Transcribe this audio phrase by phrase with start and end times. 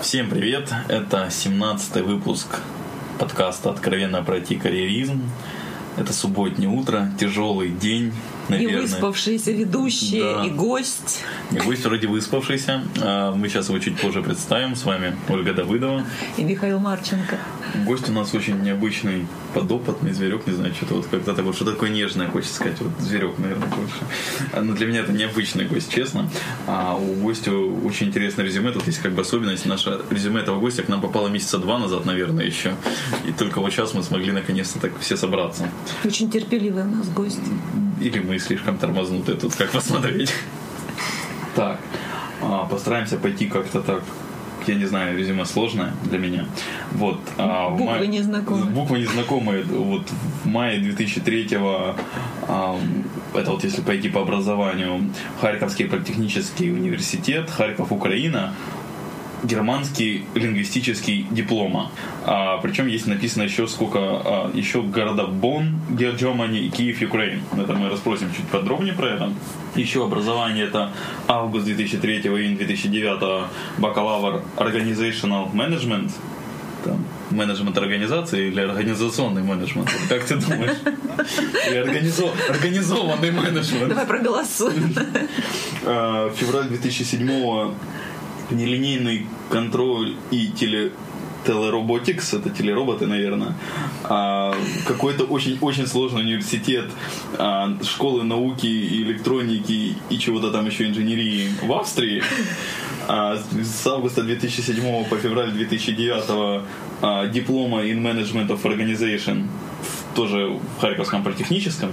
[0.00, 0.72] Всем привет!
[0.86, 2.60] Это 17 выпуск
[3.18, 5.28] подкаста «Откровенно пройти карьеризм».
[5.96, 8.12] Это субботнее утро, тяжелый день,
[8.48, 8.78] наверное.
[8.78, 10.44] И выспавшийся ведущий, да.
[10.44, 11.24] и гость.
[11.50, 12.82] И гость вроде выспавшийся.
[13.00, 14.76] А, мы сейчас его чуть позже представим.
[14.76, 16.04] С вами Ольга Давыдова.
[16.36, 17.38] И Михаил Марченко.
[17.84, 21.90] Гость у нас очень необычный, подопытный зверек, не знаю, что-то вот когда-то вот что такое
[21.90, 23.98] нежное, хочется сказать, вот зверек, наверное, больше.
[24.52, 26.30] А, но для меня это необычный гость, честно.
[26.66, 29.66] А у гостя очень интересное резюме, тут есть как бы особенность.
[29.66, 32.74] Наше резюме этого гостя к нам попало месяца два назад, наверное, еще.
[33.26, 35.70] И только вот сейчас мы смогли наконец-то так все собраться.
[36.04, 37.40] Очень терпеливый у нас гость.
[38.00, 40.32] Или мы слишком тормознутые тут, как посмотреть.
[41.54, 41.78] Так,
[42.42, 44.02] а, постараемся пойти как-то так
[44.68, 46.46] я не знаю, резюме сложное для меня.
[46.92, 48.66] Вот, а, буквы мае, незнакомые.
[48.66, 49.62] Буквы незнакомые.
[49.64, 50.02] Вот
[50.44, 51.96] в мае 2003-го,
[52.48, 52.80] а,
[53.34, 55.10] это вот если пойти по образованию,
[55.40, 58.54] Харьковский политехнический университет, Харьков, Украина,
[59.42, 61.90] германский лингвистический диплома.
[62.24, 67.42] А, причем есть написано еще сколько, а, еще города Бонн, Германия и Киев, Украина.
[67.56, 69.32] Это мы расспросим чуть подробнее про это.
[69.74, 70.90] Еще образование это
[71.26, 73.48] август 2003, июнь 2009,
[73.78, 76.10] бакалавр Organizational Management,
[76.84, 79.90] там, менеджмент организации или организационный менеджмент?
[80.08, 80.76] Как ты думаешь?
[81.68, 82.24] Или организо...
[82.48, 83.88] организованный менеджмент?
[83.88, 84.94] Давай проголосуем.
[85.84, 87.72] А, февраль 2007
[88.50, 90.92] нелинейный контроль и теле
[91.46, 93.54] телероботикс, это телероботы, наверное,
[94.04, 94.54] а,
[94.86, 96.86] какой-то очень-очень сложный университет
[97.38, 102.22] а, школы науки электроники и чего-то там еще инженерии в Австрии.
[103.06, 106.64] А, с августа 2007 по февраль 2009
[107.00, 109.46] а, диплома in Management of Organization
[110.14, 111.90] тоже в Харьковском политехническом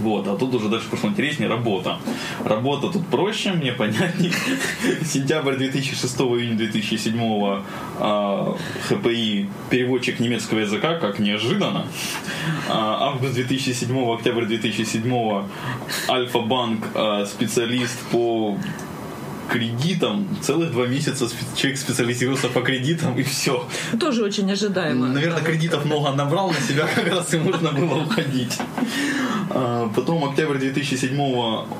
[0.00, 1.98] вот, а тут уже дальше пошло интереснее работа.
[2.44, 4.32] Работа тут проще, мне понятнее.
[5.04, 7.62] Сентябрь 2006 июня 2007
[8.00, 8.52] э,
[8.88, 11.86] ХПИ переводчик немецкого языка, как неожиданно.
[12.68, 15.42] Э, август 2007, октябрь 2007
[16.08, 18.56] Альфа-банк э, специалист по
[19.50, 20.26] кредитам.
[20.42, 23.66] Целых два месяца человек специализируется по кредитам и все.
[23.98, 25.08] Тоже очень ожидаемо.
[25.08, 28.58] Наверное, кредитов много набрал на себя, как раз и можно было уходить.
[29.50, 31.18] А, потом октябрь 2007,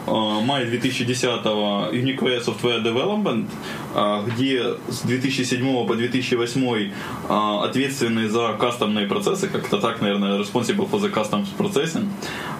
[0.06, 1.44] а, май 2010
[1.92, 3.46] Uniquare Software Development,
[3.94, 6.92] а, где с 2007 по 2008
[7.28, 12.08] ответственный за кастомные процессы, как-то так, наверное, responsible for the custom processing.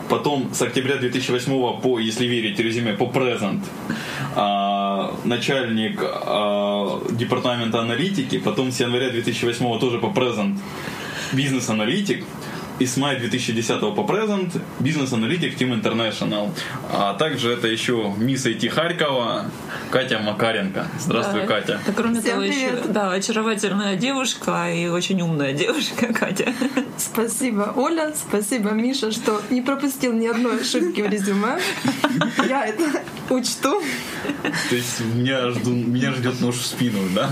[0.08, 3.60] Потом с октября 2008 по, если верить резюме, по present
[5.24, 6.00] начальник
[7.16, 10.58] департамента аналитики, потом с января 2008 тоже по present
[11.32, 12.24] бизнес-аналитик,
[12.78, 16.50] и с мая 2010 по present бизнес-аналитик Team International.
[16.92, 19.46] А также это еще мисс IT Харькова
[19.90, 20.86] Катя Макаренко.
[21.00, 21.46] Здравствуй, да.
[21.46, 21.80] Катя.
[21.86, 22.56] Да, кроме Всем того, привет.
[22.56, 26.52] еще да, очаровательная девушка и очень умная девушка Катя.
[26.98, 31.58] Спасибо, Оля, спасибо, Миша, что не пропустил ни одной ошибки в резюме.
[32.46, 33.82] Я это учту.
[34.70, 37.30] То есть меня, жду, меня ждет нож в спину, да?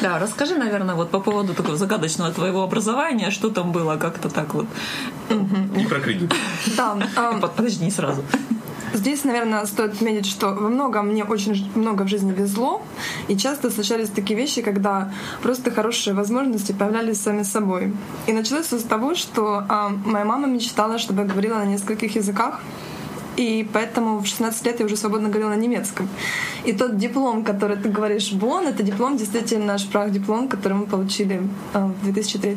[0.00, 4.54] Да, расскажи, наверное, вот по поводу такого загадочного твоего образования, что там было как-то так
[4.54, 4.66] вот.
[5.76, 6.32] И про кредит.
[6.76, 6.96] Да.
[7.40, 8.22] Подожди, не сразу.
[8.94, 12.82] Здесь, наверное, стоит отметить, что во многом мне очень много в жизни везло,
[13.28, 17.92] и часто случались такие вещи, когда просто хорошие возможности появлялись сами собой.
[18.26, 22.16] И началось все с того, что а, моя мама мечтала, чтобы я говорила на нескольких
[22.16, 22.60] языках,
[23.38, 26.08] и поэтому в 16 лет я уже свободно говорила на немецком.
[26.64, 31.40] И тот диплом, который ты говоришь, Бон, это диплом, действительно наш диплом, который мы получили
[31.74, 32.56] э, в 2003.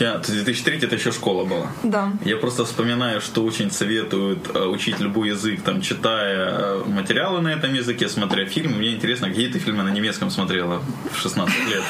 [0.00, 1.66] Я, 2003 это еще школа была.
[1.82, 2.12] Да.
[2.24, 7.48] Я просто вспоминаю, что очень советуют э, учить любой язык, там, читая э, материалы на
[7.48, 8.76] этом языке, смотря фильмы.
[8.76, 10.80] Мне интересно, какие ты фильмы на немецком смотрела
[11.12, 11.82] в 16 лет?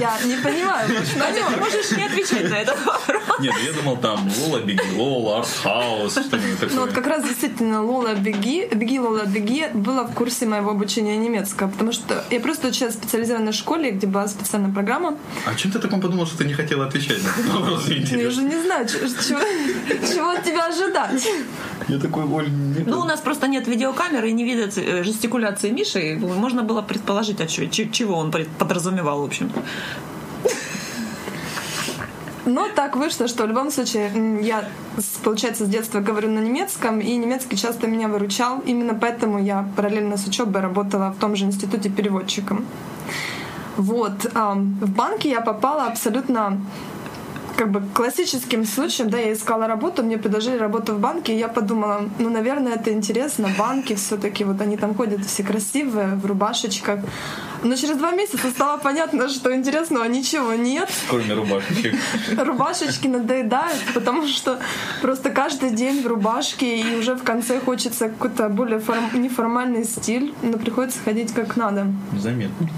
[0.00, 0.88] Я не понимаю.
[0.88, 3.22] Ты можешь не отвечать на этот вопрос.
[3.40, 7.01] Нет, я думал там Лола, Беги, Лола, Артхаус, что-нибудь такое.
[7.02, 11.90] Как раз действительно Лола Беги, Беги Лола Беги была в курсе моего обучения немецкого, потому
[11.90, 15.18] что я просто училась в специализированной школе, где была специальная программа.
[15.44, 17.88] А чем ты таком подумал, что ты не хотела отвечать на этот вопрос?
[17.88, 21.26] Я уже не знаю, чего, от тебя ожидать.
[21.88, 22.48] Я такой, Оль,
[22.86, 26.16] Ну, у нас просто нет видеокамеры и не видят э, жестикуляции Миши.
[26.20, 29.50] Можно было предположить, а чего он подразумевал, в общем.
[32.44, 34.10] Но так вышло, что в любом случае
[34.42, 34.64] я,
[35.22, 38.60] получается, с детства говорю на немецком, и немецкий часто меня выручал.
[38.66, 42.64] Именно поэтому я параллельно с учебой работала в том же институте переводчиком.
[43.76, 44.24] Вот.
[44.34, 46.60] В банке я попала абсолютно
[47.62, 51.46] как бы классическим случаем, да, я искала работу, мне предложили работу в банке, и я
[51.46, 56.26] подумала, ну, наверное, это интересно, банки все таки вот они там ходят все красивые, в
[56.26, 56.98] рубашечках,
[57.62, 60.90] Но через два месяца стало понятно, что интересного ничего нет.
[61.08, 61.94] Кроме рубашечек.
[62.36, 64.58] Рубашечки надоедают, потому что
[65.00, 70.34] просто каждый день в рубашке, и уже в конце хочется какой-то более форм- неформальный стиль,
[70.42, 71.86] но приходится ходить как надо.
[72.18, 72.68] Заметно.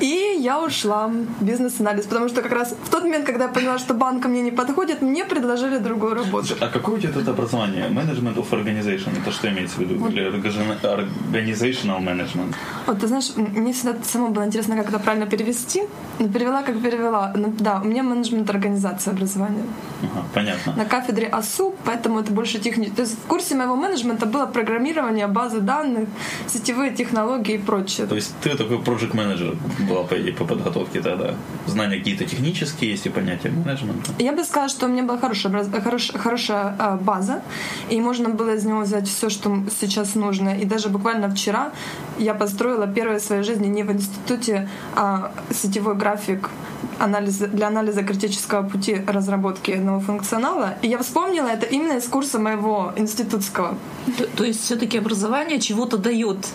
[0.00, 1.10] И я ушла
[1.40, 4.50] бизнес-анализ, потому что как раз в тот момент, когда я поняла, что банк мне не
[4.50, 6.54] подходит, мне предложили другую работу.
[6.60, 7.88] А какое у тебя тут образование?
[7.88, 9.10] Management of Organization.
[9.22, 10.08] Это что имеется в виду?
[10.08, 12.54] Или orga- organizational management?
[12.86, 15.82] Вот, ты знаешь, мне всегда самому было интересно, как это правильно перевести.
[16.18, 17.32] Но перевела, как перевела.
[17.36, 19.64] Ну, да, у меня менеджмент организации образования.
[20.02, 20.74] Ага, понятно.
[20.76, 22.96] На кафедре АСУ, поэтому это больше технически.
[22.96, 26.08] То есть в курсе моего менеджмента было программирование, базы данных,
[26.48, 28.06] сетевые технологии и прочее.
[28.06, 31.34] То есть ты такой project менеджер была по по подготовке тогда.
[31.66, 34.12] Знания какие-то технические есть и понятия менеджмента.
[34.18, 37.42] Я бы сказала, что у меня была хорошая, хорош- хорошая а, база,
[37.90, 40.58] и можно было из него взять все, что сейчас нужно.
[40.58, 41.72] И даже буквально вчера
[42.18, 46.50] я построила первое в своей жизни не в институте, а сетевой график
[46.98, 50.74] анализа, для анализа критического пути разработки одного функционала.
[50.82, 53.76] И я вспомнила это именно из курса моего институтского.
[54.18, 56.48] То, то есть все-таки образование чего-то дает.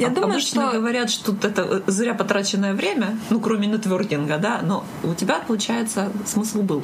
[0.00, 4.38] Я Об- думаю, Обычно что говорят, что это э, зря потраченное время, ну, кроме нетворкинга,
[4.38, 6.82] да, но у тебя, получается, смысл был.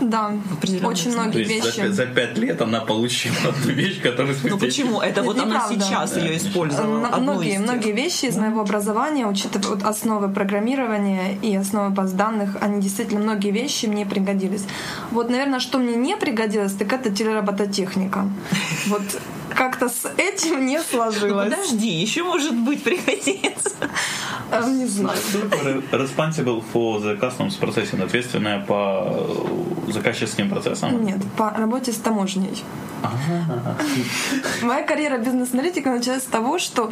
[0.00, 0.32] Да,
[0.84, 1.12] очень.
[1.12, 1.78] То многие есть за, вещи.
[1.80, 5.00] пя- за пять лет она получила одну вещь, которую Ну спустя- почему?
[5.00, 7.06] Это вот она сейчас ее использовала.
[7.08, 12.56] М- многие, многие вещи из моего образования, учитывая вот основы программирования и основы баз данных,
[12.60, 14.64] они действительно многие вещи мне пригодились.
[15.10, 18.28] Вот, наверное, что мне не пригодилось, так это телеробототехника.
[18.86, 19.02] Вот
[19.54, 21.50] как-то с этим не Ну, сложилось.
[21.50, 23.70] подожди, еще может быть пригодится.
[24.52, 25.16] Э, Не знаю.
[25.92, 29.26] Responsible for the customs processing, ответственная по
[29.85, 31.04] э, заказческим процессам.
[31.04, 32.64] Нет, по работе с таможней.
[34.62, 36.90] Моя карьера бизнес-аналитика началась с того, что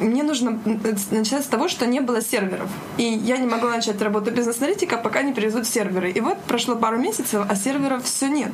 [0.00, 0.58] мне нужно
[1.10, 2.68] начать с того, что не было серверов.
[2.96, 6.10] И я не могла начать работу бизнес-аналитика, пока не привезут серверы.
[6.10, 8.50] И вот прошло пару месяцев, а серверов все нет.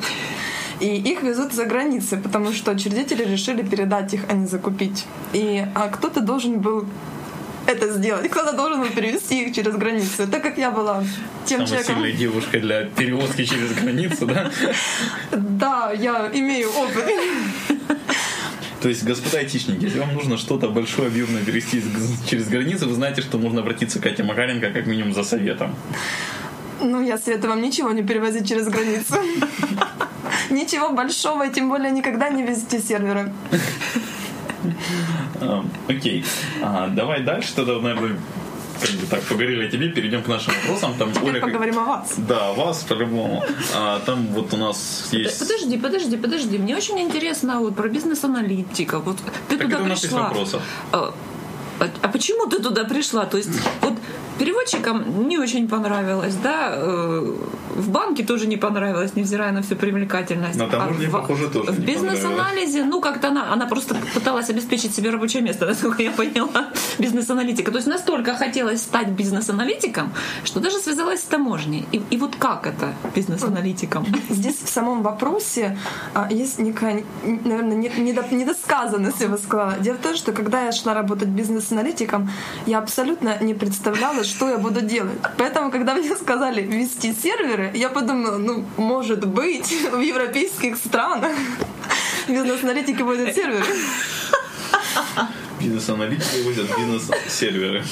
[0.80, 5.06] И их везут за границы, потому что учредители решили передать их, а не закупить.
[5.32, 6.84] И а кто-то должен был
[7.66, 8.30] это сделать.
[8.30, 10.26] Кто-то должен был перевести их через границу.
[10.28, 11.04] Так как я была
[11.44, 11.94] тем Самая человеком...
[11.94, 14.50] сильная девушка для перевозки через границу, да?
[15.32, 17.04] Да, я имею опыт.
[18.80, 21.82] То есть, господа айтишники, если вам нужно что-то большое, объемное перевести
[22.28, 25.74] через границу, вы знаете, что можно обратиться к Кате Макаренко как минимум за советом.
[26.80, 29.14] Ну, я советую вам ничего не перевозить через границу.
[30.50, 33.32] Ничего большого, и тем более никогда не везите серверы.
[35.48, 36.24] А, Окей.
[36.62, 38.16] А, Давай дальше тогда, наверное,
[38.80, 40.94] как бы так поговорили о тебе, перейдем к нашим вопросам.
[40.98, 41.16] Там Оля...
[41.20, 42.14] Теперь как- поговорим о вас.
[42.18, 43.42] Да, вас по-любому.
[43.74, 45.38] А, там вот у нас есть...
[45.38, 46.58] Подожди, подожди, подожди.
[46.58, 48.98] Мне очень интересно вот про бизнес-аналитика.
[48.98, 49.16] Вот
[49.48, 50.28] ты Так туда это у нас есть пришла.
[50.28, 50.60] вопросы.
[50.92, 51.14] А,
[51.80, 53.24] а- а почему ты туда пришла?
[53.26, 53.50] То есть
[53.80, 53.94] вот
[54.38, 56.76] переводчикам не очень понравилось, да?
[57.76, 60.58] В банке тоже не понравилось, невзирая на всю привлекательность.
[60.58, 64.50] На таможне, А в- похоже, тоже В не бизнес-анализе, ну, как-то она, она просто пыталась
[64.50, 66.68] обеспечить себе рабочее место, насколько я поняла,
[66.98, 67.70] бизнес-аналитика.
[67.70, 70.12] То есть настолько хотелось стать бизнес-аналитиком,
[70.44, 71.86] что даже связалась с таможней.
[71.92, 74.06] И, и вот как это бизнес-аналитиком?
[74.30, 75.76] Здесь в самом вопросе
[76.14, 79.74] а, есть некая, наверное, не- недо- недосказанность, я бы сказала.
[79.80, 82.30] Дело в том, что когда я шла работать бизнес-аналитиком,
[82.66, 85.18] я абсолютно не представляла, что я буду делать.
[85.36, 91.32] Поэтому, когда мне сказали вести серверы, я подумала, ну, может быть, в европейских странах
[92.28, 93.64] бизнес-аналитики водят серверы.
[95.60, 97.84] Бизнес-аналитики возят бизнес-серверы.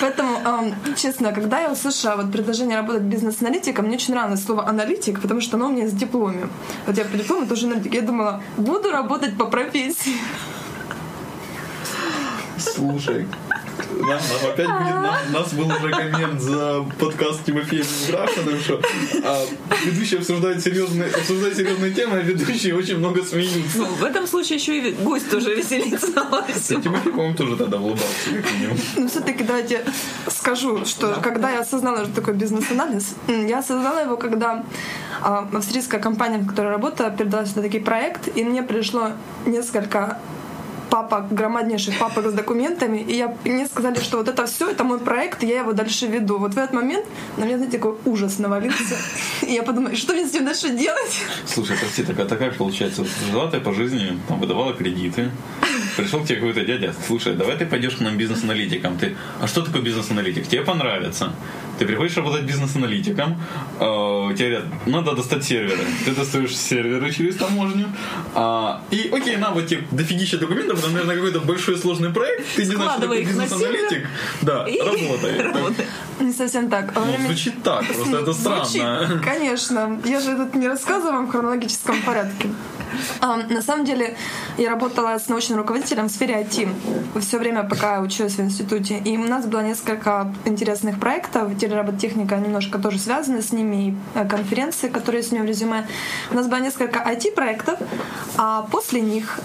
[0.00, 5.22] Поэтому, эм, честно, когда я услышала вот предложение работать бизнес-аналитиком, мне очень нравилось слово аналитик,
[5.22, 6.48] потому что оно у меня есть в дипломе.
[6.86, 7.94] Вот я по диплому тоже аналитик.
[7.94, 10.16] Я думала, буду работать по профессии.
[12.58, 13.26] Слушай,
[13.90, 18.80] нам, нам опять будет, нам, нас был уже коммент за подкаст Тимофеем Грашиным, что
[19.24, 19.44] а,
[19.84, 23.78] ведущий обсуждает серьезные, обсуждает серьезные темы, а ведущие очень много смеются.
[23.78, 26.06] Ну, в этом случае еще и гость тоже веселится.
[26.16, 26.44] Да,
[26.82, 28.78] Тимофей, по-моему, тоже тогда улыбался, как минимум.
[28.96, 29.84] Но все-таки давайте
[30.28, 34.64] скажу, что когда я осознала, что такое бизнес-анализ, я осознала его, когда
[35.20, 39.12] а, австрийская компания, в которой я работала, передала сюда такой проект, и мне пришло
[39.44, 40.18] несколько
[40.90, 44.98] папок, громаднейших папок с документами, и, я, мне сказали, что вот это все, это мой
[44.98, 46.38] проект, я его дальше веду.
[46.38, 48.96] Вот в этот момент на меня, знаете, такой ужас навалился.
[49.42, 51.22] И я подумала, что мне с этим дальше делать?
[51.46, 53.04] Слушай, прости, так, а так получается?
[53.30, 55.30] Жила ты по жизни, там, выдавала кредиты,
[55.96, 58.98] пришел к тебе какой-то дядя, слушай, давай ты пойдешь к нам бизнес-аналитиком.
[58.98, 60.46] Ты, а что такое бизнес-аналитик?
[60.48, 61.32] Тебе понравится.
[61.78, 63.40] Ты приходишь работать бизнес-аналитиком,
[63.80, 65.84] э, тебе говорят, надо достать серверы.
[66.04, 67.86] Ты достаешь серверы через таможню.
[68.34, 72.46] а, и окей, на, вот тебе дофигища документов, это, наверное, какой-то большой сложный проект.
[72.56, 74.06] Ты не знаешь, что такое бизнес-аналитик.
[74.42, 75.86] Да, работает.
[76.20, 76.94] Не совсем так.
[76.94, 79.22] Ну, звучит так, просто это странно.
[79.22, 80.00] Конечно.
[80.04, 82.48] Я же это не рассказываю вам в хронологическом порядке.
[83.20, 84.16] На самом деле,
[84.56, 86.68] я работала с научным руководителем в сфере IT
[87.20, 88.98] все время, пока училась в институте.
[89.04, 91.56] И у нас было несколько интересных проектов.
[91.66, 95.86] Телероботехника немножко тоже связана с ними, и э, конференции, которые с ним в резюме.
[96.30, 97.78] У нас было несколько IT-проектов,
[98.36, 99.40] а после них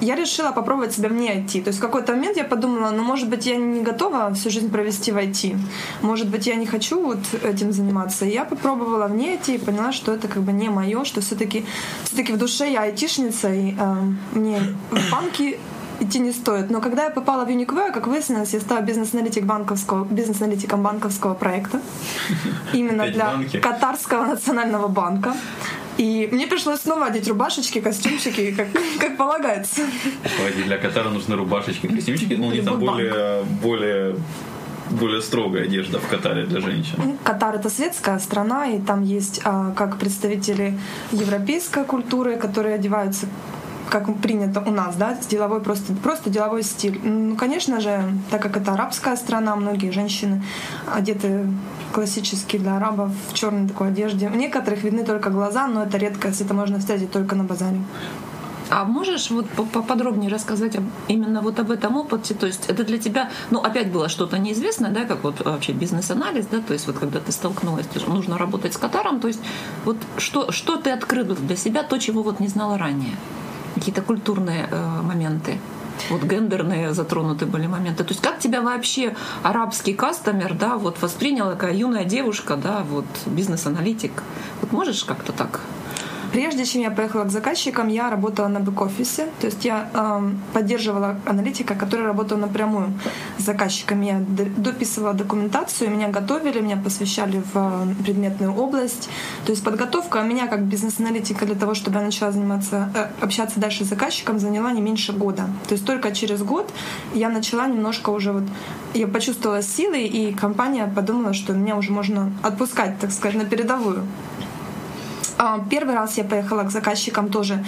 [0.00, 1.62] я решила попробовать себя вне IT.
[1.62, 4.70] То есть в какой-то момент я подумала, ну, может быть, я не готова всю жизнь
[4.70, 5.56] провести в IT.
[6.02, 8.24] Может быть, я не хочу вот этим заниматься.
[8.24, 11.64] И я попробовала вне IT и поняла, что это как бы не мое, что все-таки
[12.04, 13.94] все-таки в душе я айтишница, и э,
[14.32, 14.60] мне
[14.90, 15.58] в банки
[16.00, 16.70] идти не стоит.
[16.70, 21.80] Но когда я попала в Unique как выяснилось, я стала бизнес-аналитик банковского, бизнес-аналитиком банковского проекта.
[22.72, 25.34] Именно для Катарского национального банка.
[25.98, 28.68] И мне пришлось снова одеть рубашечки, костюмчики, как,
[29.00, 29.82] как полагается.
[30.38, 34.16] Погоди, для Катара нужны рубашечки, костюмчики, но они там более, более
[34.90, 36.94] более строгая одежда в Катаре для женщин.
[36.96, 40.78] Ну, Катар это светская страна, и там есть а, как представители
[41.10, 43.26] европейской культуры, которые одеваются
[43.90, 47.00] как принято у нас, да, деловой просто, просто деловой стиль.
[47.02, 50.42] Ну, конечно же, так как это арабская страна, многие женщины
[50.86, 51.46] одеты
[51.92, 54.28] классически для арабов в черной такой одежде.
[54.28, 57.80] У некоторых видны только глаза, но это редкость, это можно встретить только на базаре.
[58.68, 60.76] А можешь вот поподробнее рассказать
[61.06, 62.34] именно вот об этом опыте?
[62.34, 66.46] То есть это для тебя, ну, опять было что-то неизвестное, да, как вот вообще бизнес-анализ,
[66.50, 69.40] да, то есть вот когда ты столкнулась, нужно работать с Катаром, то есть
[69.84, 73.14] вот что, что ты открыла для себя, то, чего вот не знала ранее?
[73.76, 75.58] Какие-то культурные э, моменты?
[76.10, 78.04] вот гендерные затронуты были моменты.
[78.04, 83.06] То есть как тебя вообще арабский кастомер, да, вот восприняла такая юная девушка, да, вот
[83.26, 84.22] бизнес-аналитик.
[84.60, 85.60] Вот можешь как-то так
[86.32, 89.28] Прежде чем я поехала к заказчикам, я работала на бэк-офисе.
[89.40, 92.92] То есть я э, поддерживала аналитика, который работал напрямую
[93.38, 94.06] с заказчиками.
[94.06, 94.24] Я
[94.56, 99.08] дописывала документацию, меня готовили, меня посвящали в э, предметную область.
[99.44, 103.84] То есть подготовка меня как бизнес-аналитика для того, чтобы я начала заниматься, э, общаться дальше
[103.84, 105.48] с заказчиком, заняла не меньше года.
[105.68, 106.70] То есть только через год
[107.14, 108.44] я начала немножко уже вот
[108.94, 114.06] я почувствовала силы, и компания подумала, что меня уже можно отпускать, так сказать, на передовую.
[115.38, 117.64] А, первый раз я поехала к заказчикам тоже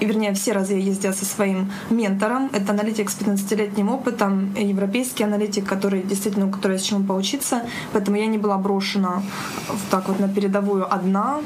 [0.00, 2.50] вернее, все разы я ездила со своим ментором.
[2.52, 7.62] Это аналитик с 15-летним опытом, европейский аналитик, который действительно, у которого есть чему поучиться.
[7.92, 9.22] Поэтому я не была брошена
[9.90, 11.40] так вот на передовую одна.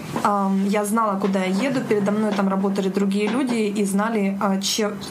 [0.66, 1.80] Я знала, куда я еду.
[1.88, 4.58] Передо мной там работали другие люди и знали, а,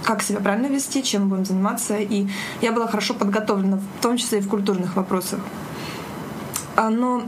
[0.04, 1.98] как себя правильно вести, чем будем заниматься.
[1.98, 2.28] И
[2.62, 5.40] я была хорошо подготовлена, в том числе и в культурных вопросах.
[6.76, 7.24] А, но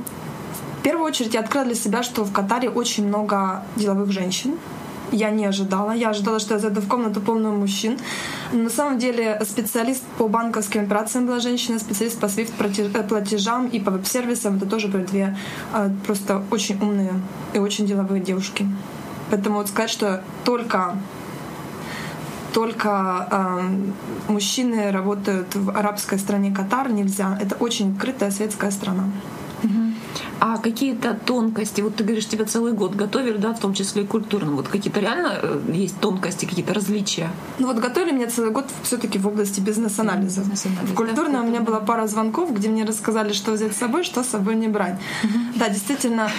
[0.82, 4.56] в первую очередь я открыла для себя, что в Катаре очень много деловых женщин.
[5.12, 5.92] Я не ожидала.
[5.92, 8.00] Я ожидала, что я зайду в комнату полную мужчин.
[8.52, 13.80] Но на самом деле специалист по банковским операциям была женщина, специалист по SWIFT платежам и
[13.80, 14.58] по веб-сервисам.
[14.58, 15.38] Это тоже были две
[15.72, 17.14] а, просто очень умные
[17.54, 18.66] и очень деловые девушки.
[19.30, 20.96] Поэтому вот сказать, что только
[22.54, 27.38] только э, мужчины работают в арабской стране Катар нельзя.
[27.40, 29.04] Это очень открытая светская страна.
[30.44, 34.08] А какие-то тонкости, вот ты говоришь, тебя целый год готовили, да, в том числе и
[34.08, 37.30] культурно, вот какие-то реально э, есть тонкости, какие-то различия?
[37.60, 40.42] Ну вот готовили меня целый год все таки в области бизнес-анализа.
[40.42, 41.42] Бизнес в культурно да?
[41.42, 44.56] у меня была пара звонков, где мне рассказали, что взять с собой, что с собой
[44.56, 45.00] не брать.
[45.24, 45.34] Угу.
[45.58, 46.32] Да, действительно,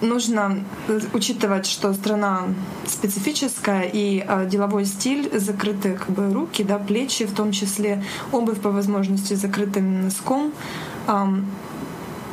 [0.00, 2.42] нужно э, учитывать, что страна
[2.86, 8.02] специфическая, и э, деловой стиль, закрытые как бы руки, да, плечи, в том числе
[8.32, 10.52] обувь по возможности закрытым носком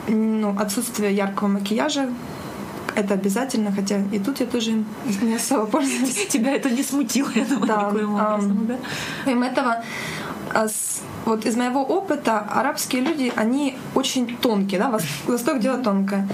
[0.07, 2.09] ну, отсутствие яркого макияжа,
[2.95, 4.83] это обязательно, хотя и тут я тоже
[5.21, 6.27] не особо пользуюсь.
[6.29, 8.75] Тебя это не смутило, я думаю, да, никоим образом, да?
[9.25, 9.83] Помимо этого,
[10.53, 10.67] а,
[11.25, 14.97] вот из моего опыта арабские люди, они очень тонкие, да,
[15.27, 16.27] Восток дело тонкое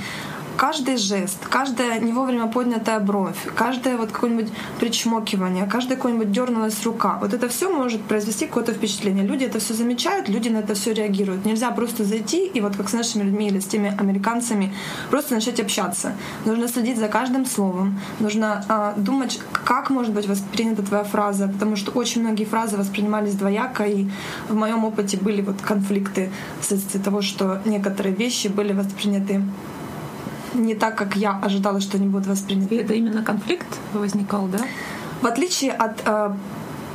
[0.61, 4.49] каждый жест, каждая не вовремя поднятая бровь, каждое вот какое-нибудь
[4.79, 9.25] причмокивание, каждая какое-нибудь дернулась рука, вот это все может произвести какое-то впечатление.
[9.25, 11.45] Люди это все замечают, люди на это все реагируют.
[11.45, 14.71] Нельзя просто зайти и вот как с нашими людьми или с теми американцами
[15.09, 16.13] просто начать общаться.
[16.45, 21.75] Нужно следить за каждым словом, нужно а, думать, как может быть воспринята твоя фраза, потому
[21.75, 24.07] что очень многие фразы воспринимались двояко, и
[24.47, 26.29] в моем опыте были вот конфликты
[26.61, 29.41] вследствие того, что некоторые вещи были восприняты
[30.53, 32.75] не так, как я ожидала, что они будут восприняты.
[32.75, 34.59] И это именно конфликт возникал, да?
[35.21, 36.33] В отличие от э,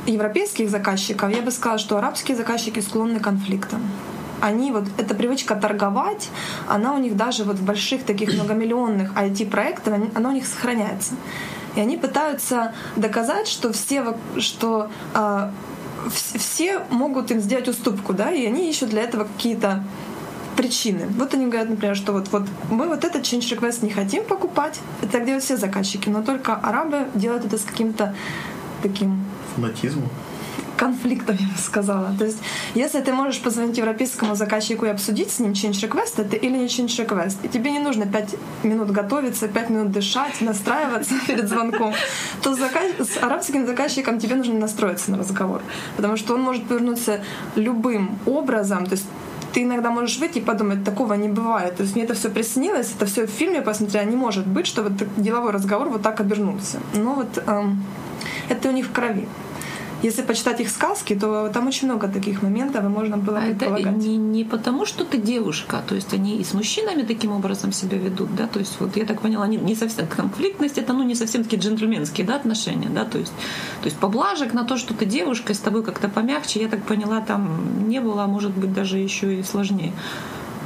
[0.05, 3.81] европейских заказчиков, я бы сказала, что арабские заказчики склонны к конфликтам.
[4.41, 6.29] Они вот, эта привычка торговать,
[6.67, 11.15] она у них даже вот в больших таких многомиллионных IT-проектах, она у них сохраняется.
[11.75, 15.51] И они пытаются доказать, что все, что э,
[16.09, 19.83] все могут им сделать уступку, да, и они ищут для этого какие-то
[20.57, 21.05] причины.
[21.17, 24.79] Вот они говорят, например, что вот, вот мы вот этот change request не хотим покупать.
[25.01, 28.13] Это делают все заказчики, но только арабы делают это с каким-то
[28.81, 29.23] таким...
[29.55, 30.09] Фанатизмом?
[30.77, 32.15] конфликтом, я бы сказала.
[32.17, 32.37] То есть,
[32.75, 36.67] если ты можешь позвонить европейскому заказчику и обсудить с ним change request это или не
[36.67, 41.93] change request, и тебе не нужно 5 минут готовиться, 5 минут дышать, настраиваться перед звонком,
[42.41, 42.83] то с, заказ...
[42.99, 45.61] с арабским заказчиком тебе нужно настроиться на разговор.
[45.95, 47.21] Потому что он может повернуться
[47.55, 48.85] любым образом.
[48.85, 49.05] То есть
[49.57, 51.77] ты иногда можешь выйти и подумать, такого не бывает.
[51.77, 54.83] То есть мне это все приснилось, это все в фильме посмотрела, не может быть, что
[54.83, 56.77] вот деловой разговор вот так обернулся.
[56.93, 57.83] Но вот эм,
[58.49, 59.27] это у них в крови.
[60.03, 63.81] Если почитать их сказки, то там очень много таких моментов, и можно было а предполагать.
[63.81, 67.71] Это не, не потому, что ты девушка, то есть они и с мужчинами таким образом
[67.71, 71.03] себя ведут, да, то есть вот я так поняла, не, не совсем конфликтность, это ну
[71.03, 73.33] не совсем такие джентльменские, да, отношения, да, то есть,
[73.81, 77.21] то есть поблажек на то, что ты девушка, с тобой как-то помягче, я так поняла,
[77.21, 79.93] там не было, а может быть даже еще и сложнее.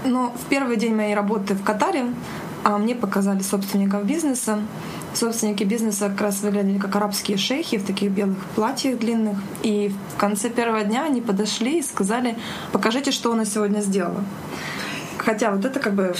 [0.03, 2.05] Но в первый день моей работы в Катаре
[2.63, 4.59] а мне показали собственников бизнеса,
[5.13, 9.37] собственники бизнеса как раз выглядели как арабские шейхи в таких белых платьях длинных.
[9.63, 12.37] И в конце первого дня они подошли и сказали,
[12.71, 14.23] покажите, что она сегодня сделала.
[15.17, 16.15] Хотя вот это как бы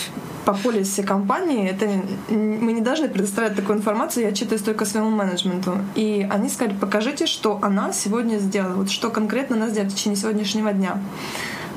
[0.46, 1.88] по полисе компании, это
[2.30, 5.78] мы не должны предоставлять такую информацию, я отчитываюсь только своему менеджменту.
[5.96, 10.18] И они сказали, покажите, что она сегодня сделала, вот что конкретно она сделала в течение
[10.18, 11.00] сегодняшнего дня.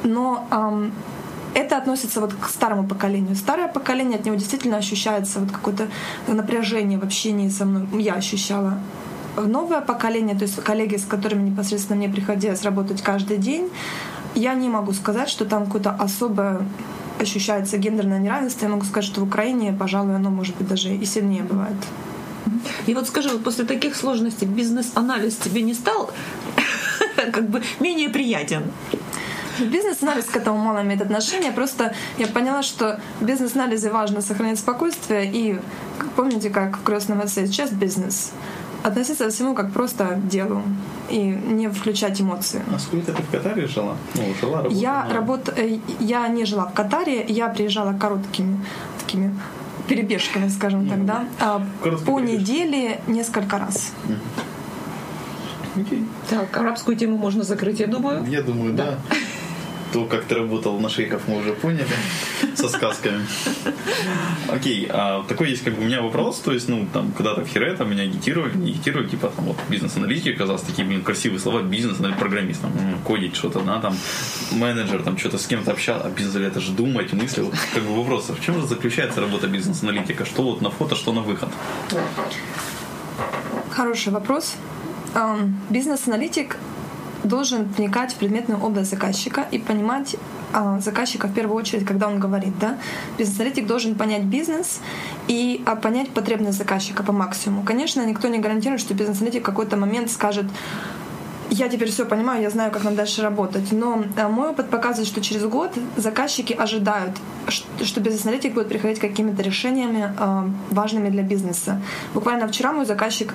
[0.02, 0.92] Но эм,
[1.54, 3.37] это относится вот к старому поколению.
[3.37, 5.88] Старое поколение, от него действительно ощущается вот какое-то
[6.26, 8.02] напряжение в общении со мной.
[8.02, 8.78] Я ощущала.
[9.37, 13.68] Новое поколение, то есть коллеги, с которыми непосредственно мне приходилось работать каждый день,
[14.34, 16.62] я не могу сказать, что там какое-то особое
[17.20, 18.66] ощущается гендерное неравенство.
[18.66, 21.76] Я могу сказать, что в Украине, пожалуй, оно может быть даже и сильнее бывает.
[22.87, 26.11] И вот скажи, вот после таких сложностей бизнес-анализ тебе не стал
[27.16, 28.62] как бы менее приятен?
[29.61, 31.52] Бизнес-анализ к этому мало имеет отношения.
[31.52, 35.30] Просто я поняла, что в бизнес-анализе важно сохранять спокойствие.
[35.30, 35.60] И
[36.17, 38.32] помните, как в крестном отце сейчас бизнес
[38.82, 40.62] относиться ко всему как просто делу
[41.08, 42.62] и не включать эмоции.
[42.75, 43.97] А сколько ты в Катаре жила?
[44.14, 44.80] Ну, жила, работала?
[44.80, 45.49] Я, работ...
[45.56, 48.60] Э, я не жила в Катаре, я приезжала короткими
[49.00, 49.34] такими
[49.88, 51.62] перебежками, скажем так, да, а
[52.06, 53.93] по неделе несколько раз.
[55.76, 56.06] Okay.
[56.30, 58.25] Так, арабскую тему можно закрыть, я думаю.
[58.26, 58.99] Я думаю, да.
[59.10, 59.17] да
[59.95, 61.87] то, как ты работал на шейках, мы уже поняли
[62.57, 63.25] со сказками.
[64.49, 67.49] Окей, а такой есть как бы у меня вопрос, то есть, ну, там, когда-то в
[67.49, 71.63] Хире там меня агитировали, не агитировали, типа, там, вот, бизнес-аналитики, оказалось, такие, блин, красивые слова,
[71.63, 72.73] бизнес, программист, там,
[73.04, 73.97] кодить что-то, да, там,
[74.50, 77.95] менеджер, там, что-то с кем-то общаться, а бизнес это же думать, мысли, вот, как бы
[77.95, 80.25] вопрос, а в чем же заключается работа бизнес-аналитика?
[80.25, 81.50] Что вот на фото, что на выход?
[83.71, 84.57] Хороший вопрос.
[85.71, 86.57] Бизнес-аналитик
[87.25, 90.17] должен вникать в предметную область заказчика и понимать
[90.52, 92.78] а, заказчика в первую очередь, когда он говорит, да,
[93.19, 94.80] бизнес-аналитик должен понять бизнес
[95.26, 97.65] и а, понять потребность заказчика по максимуму.
[97.65, 100.47] Конечно, никто не гарантирует, что бизнес-аналитик в какой-то момент скажет,
[101.50, 103.73] я теперь все понимаю, я знаю, как нам дальше работать.
[103.73, 107.17] Но э, мой опыт показывает, что через год заказчики ожидают,
[107.83, 111.80] что бизнес-аналитик будет приходить какими-то решениями э, важными для бизнеса.
[112.15, 113.35] Буквально вчера мой заказчик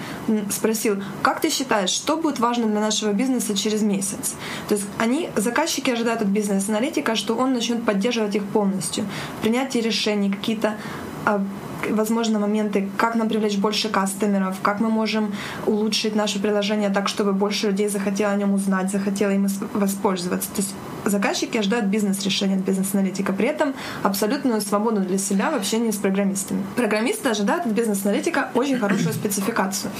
[0.49, 4.35] спросил, как ты считаешь, что будет важно для нашего бизнеса через месяц?
[4.67, 9.05] То есть они, заказчики ожидают от бизнес-аналитика, что он начнет поддерживать их полностью.
[9.41, 10.75] Принятие решений, какие-то
[11.25, 11.41] а,
[11.89, 15.33] возможно, моменты, как нам привлечь больше кастомеров, как мы можем
[15.65, 20.49] улучшить наше приложение так, чтобы больше людей захотело о нем узнать, захотело им воспользоваться.
[20.49, 25.91] То есть заказчики ожидают бизнес-решения от бизнес-аналитика, при этом абсолютную свободу для себя в общении
[25.91, 26.63] с программистами.
[26.75, 29.91] Программисты ожидают от бизнес-аналитика очень хорошую спецификацию.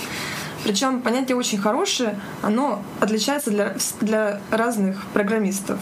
[0.64, 5.80] Причем понятие очень хорошее, оно отличается для, для разных программистов.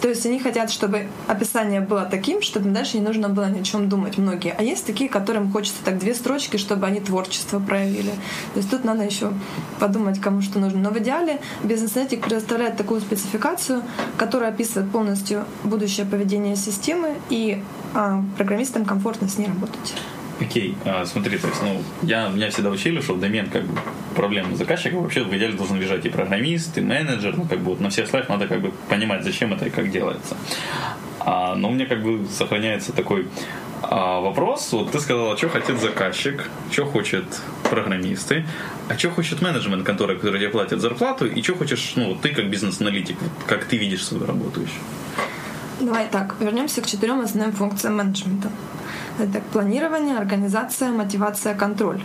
[0.00, 3.62] То есть они хотят, чтобы описание было таким, чтобы дальше не нужно было ни о
[3.62, 4.54] чем думать многие.
[4.56, 8.10] А есть такие, которым хочется так две строчки, чтобы они творчество проявили.
[8.54, 9.32] То есть тут надо еще
[9.78, 10.80] подумать, кому что нужно.
[10.80, 13.82] Но в идеале бизнес-аналитик предоставляет такую спецификацию,
[14.16, 17.62] которая описывает полностью будущее поведение системы, и
[17.94, 19.94] а, программистам комфортно с ней работать.
[20.40, 23.78] Окей, а, смотри, то есть, ну, я, меня всегда учили, что домен как бы
[24.16, 27.80] проблемы заказчика вообще в идеале должен лежать и программист, и менеджер, ну, как бы вот
[27.80, 30.36] на всех слоях надо как бы понимать, зачем это и как делается.
[31.20, 33.28] А, но у меня как бы сохраняется такой
[33.82, 34.72] а, вопрос.
[34.72, 37.24] Вот ты сказала, что хочет заказчик, что хочет
[37.68, 38.46] программисты,
[38.88, 42.48] а что хочет менеджмент конторы, который тебе платит зарплату, и что хочешь, ну, ты как
[42.48, 44.72] бизнес-аналитик, как ты видишь свою работу еще?
[45.80, 48.50] Давай так, вернемся к четырем основным функциям менеджмента.
[49.18, 52.02] Это планирование, организация, мотивация, контроль.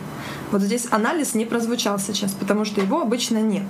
[0.52, 3.64] Вот здесь анализ не прозвучал сейчас, потому что его обычно нет.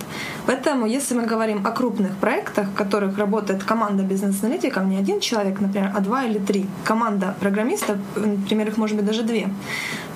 [0.45, 5.59] Поэтому, если мы говорим о крупных проектах, в которых работает команда бизнес-аналитиков, не один человек,
[5.59, 9.49] например, а два или три, команда программистов, например, их может быть даже две,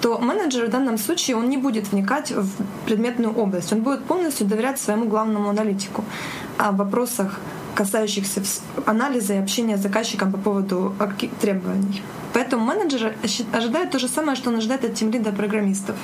[0.02, 2.50] то менеджер в данном случае он не будет вникать в
[2.86, 6.04] предметную область, он будет полностью доверять своему главному аналитику.
[6.58, 7.40] А в вопросах
[7.80, 8.42] касающихся
[8.86, 10.94] анализа и общения с заказчиком по поводу
[11.40, 12.04] требований.
[12.34, 13.16] Поэтому менеджер
[13.54, 15.96] ожидает то же самое, что он ожидает от тимлида программистов.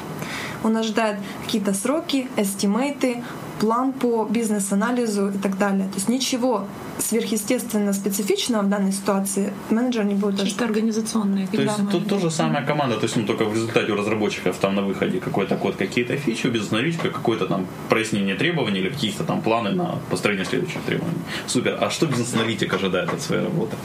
[0.64, 3.24] Он ожидает какие-то сроки, эстимейты,
[3.60, 5.88] план по бизнес-анализу и так далее.
[5.90, 6.66] То есть ничего
[7.00, 11.48] сверхъестественно специфичного в данной ситуации менеджер не будет Чисто организационные.
[11.48, 14.76] То есть тут тоже самая команда, то есть ну, только в результате у разработчиков там
[14.76, 19.42] на выходе какой-то код, какие-то фичи, у бизнес-аналитика какое-то там прояснение требований или каких-то там
[19.42, 21.20] планы на построение следующих требований.
[21.48, 21.78] Супер.
[21.82, 23.76] А что бизнес-аналитик ожидает от своей работы?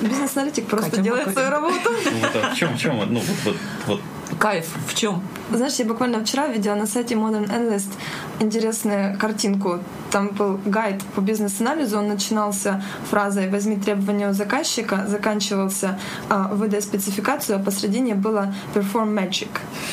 [0.00, 1.90] Бизнес-аналитик просто Катя делает свою работу.
[2.04, 4.00] Ну, вот, а в чем, в чем, ну, вот, вот, вот
[4.38, 5.22] Кайф в чем?
[5.50, 7.92] Знаешь, я буквально вчера видела на сайте Modern Analyst
[8.40, 9.80] интересную картинку.
[10.10, 11.98] Там был гайд по бизнес-анализу.
[11.98, 19.14] Он начинался фразой «возьми требования у заказчика», заканчивался а, «выдай спецификацию», а посредине было «perform
[19.14, 19.48] magic».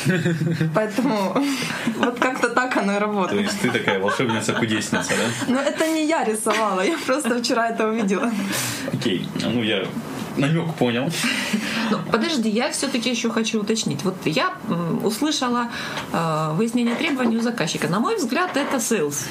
[0.74, 1.36] Поэтому
[1.98, 3.46] вот как-то так оно и работает.
[3.46, 5.52] То есть ты такая волшебница-кудесница, да?
[5.52, 8.30] Но это не я рисовала, я просто вчера это увидела.
[8.92, 9.84] Окей, ну я
[10.36, 11.10] намек понял.
[11.90, 14.02] Ну, подожди, я все-таки еще хочу уточнить.
[14.04, 14.54] Вот я
[15.02, 15.68] услышала
[16.12, 17.88] э, выяснение требований у заказчика.
[17.88, 19.26] На мой взгляд, это sales.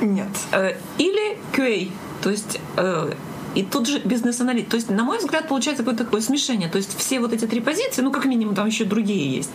[0.00, 0.28] Нет.
[0.52, 1.90] Э, или QA.
[2.22, 3.12] То есть э,
[3.54, 4.68] и тут же бизнес-аналитик.
[4.68, 6.68] То есть, на мой взгляд, получается какое-то такое смешение.
[6.68, 9.50] То есть все вот эти три позиции, ну, как минимум, там еще другие есть,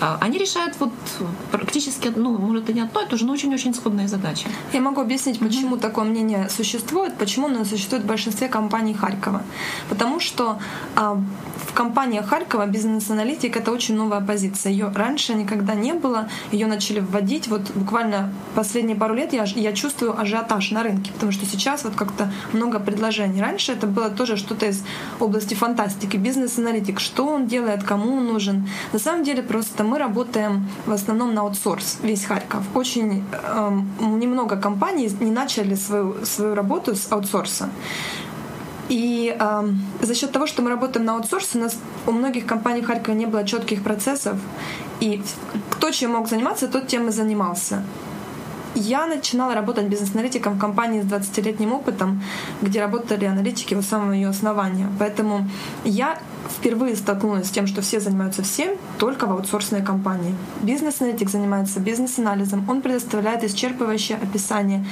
[0.00, 0.92] а, они решают вот
[1.50, 4.46] практически, ну, может, и не одно и то же, но очень-очень сходные задачи.
[4.72, 5.80] Я могу объяснить, почему mm-hmm.
[5.80, 9.42] такое мнение существует, почему оно существует в большинстве компаний Харькова.
[9.88, 10.58] Потому что
[10.94, 11.20] а,
[11.68, 14.72] в компаниях Харькова бизнес-аналитик— это очень новая позиция.
[14.72, 17.48] Ее раньше никогда не было, ее начали вводить.
[17.48, 21.94] Вот буквально последние пару лет я, я чувствую ажиотаж на рынке, потому что сейчас вот
[21.94, 23.40] как-то много предложений компании.
[23.40, 24.82] Раньше это было тоже что-то из
[25.20, 28.68] области фантастики, бизнес-аналитик, что он делает, кому он нужен.
[28.92, 32.62] На самом деле просто мы работаем в основном на аутсорс, весь Харьков.
[32.74, 37.68] Очень э, немного компаний не начали свою, свою работу с аутсорса.
[38.90, 39.68] И э,
[40.02, 43.18] за счет того, что мы работаем на аутсорсе, у нас у многих компаний в Харькове
[43.18, 44.36] не было четких процессов,
[45.00, 45.20] и
[45.70, 47.82] кто чем мог заниматься, тот тем и занимался.
[48.78, 52.22] Я начинала работать бизнес-аналитиком в компании с 20-летним опытом,
[52.60, 54.86] где работали аналитики у самого ее основания.
[54.98, 55.48] Поэтому
[55.84, 56.18] я
[56.50, 60.34] впервые столкнулась с тем, что все занимаются всем, только в аутсорсной компании.
[60.60, 64.84] Бизнес-аналитик занимается бизнес-анализом, он предоставляет исчерпывающее описание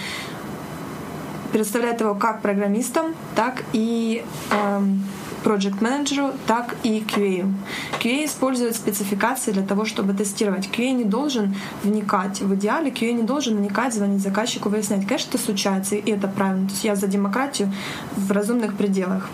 [1.53, 5.05] предоставляет его как программистам, так и эм,
[5.45, 7.53] project менеджеру так и QA.
[8.01, 10.69] QA использует спецификации для того, чтобы тестировать.
[10.69, 12.41] QA не должен вникать.
[12.41, 15.07] В идеале QA не должен вникать, звонить заказчику, выяснять.
[15.07, 16.67] Конечно, это случается, и это правильно.
[16.67, 17.73] То есть я за демократию
[18.17, 19.29] в разумных пределах.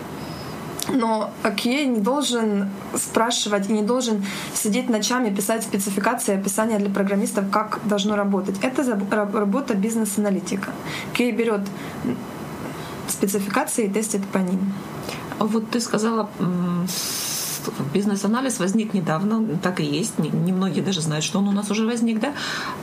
[0.89, 7.49] Но QA не должен спрашивать и не должен сидеть ночами, писать спецификации, описания для программистов,
[7.51, 8.55] как должно работать.
[8.61, 8.83] Это
[9.31, 10.71] работа бизнес-аналитика.
[11.13, 11.61] QA берет
[13.07, 14.73] спецификации и тестит по ним.
[15.39, 16.29] Вот ты сказала,
[17.93, 20.19] бизнес-анализ возник недавно, так и есть.
[20.19, 22.33] Немногие даже знают, что он у нас уже возник, да.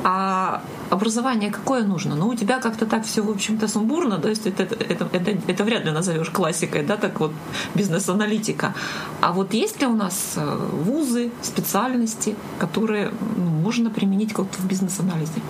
[0.05, 2.15] А образование какое нужно?
[2.15, 5.65] Ну, у тебя как-то так все, в общем-то, сумбурно, то есть это, это, это, это
[5.65, 7.33] вряд ли назовешь классикой, да, так вот
[7.75, 8.75] бизнес-аналитика.
[9.21, 14.67] А вот есть ли у нас э, вузы, специальности, которые ну, можно применить как-то в
[14.67, 15.41] бизнес-анализе?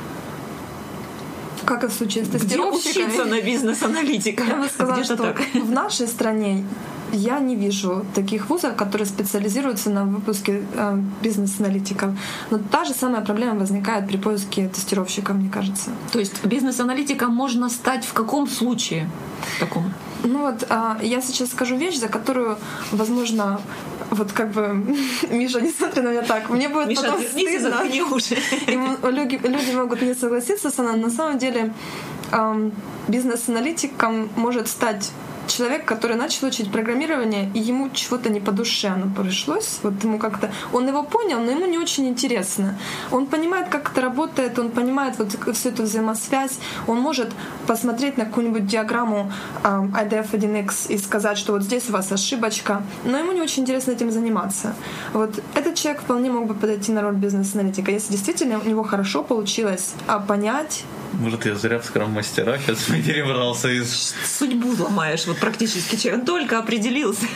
[1.69, 3.13] Как и в случае с тестировщиками.
[3.13, 4.45] Где на бизнес-аналитика?
[4.45, 5.41] Я бы сказала, что так.
[5.55, 6.65] в нашей стране
[7.13, 12.11] я не вижу таких вузов, которые специализируются на выпуске э, бизнес-аналитиков.
[12.51, 15.91] Но та же самая проблема возникает при поиске тестировщика, мне кажется.
[16.13, 19.11] То есть бизнес-аналитиком можно стать в каком случае?
[19.61, 19.93] Таком?
[20.25, 22.57] Ну вот, э, я сейчас скажу вещь, за которую,
[22.93, 23.61] возможно,
[24.11, 24.85] вот как бы
[25.31, 27.83] Миша, не смотри на меня так, мне будет Миша, потом стыдно.
[28.66, 30.97] И люди, люди могут не согласиться со мной.
[30.97, 31.73] На самом деле
[32.33, 32.73] эм,
[33.09, 35.12] бизнес-аналитиком может стать
[35.49, 39.81] человек, который начал учить программирование, и ему чего-то не по душе оно пришлось.
[39.83, 40.51] Вот ему как-то...
[40.73, 42.79] Он его понял, но ему не очень интересно.
[43.11, 46.59] Он понимает, как это работает, он понимает вот всю эту взаимосвязь.
[46.87, 47.31] Он может
[47.67, 49.33] посмотреть на какую-нибудь диаграмму
[49.65, 53.93] э, IDF1X и сказать, что вот здесь у вас ошибочка, но ему не очень интересно
[53.93, 54.75] этим заниматься.
[55.13, 59.23] Вот этот человек вполне мог бы подойти на роль бизнес-аналитика, если действительно у него хорошо
[59.23, 60.85] получилось а, понять
[61.15, 64.15] Может, я зря в скрам-мастера сейчас перебрался из...
[64.25, 66.20] Судьбу ломаешь, вот практически человек.
[66.20, 67.27] Он только определился.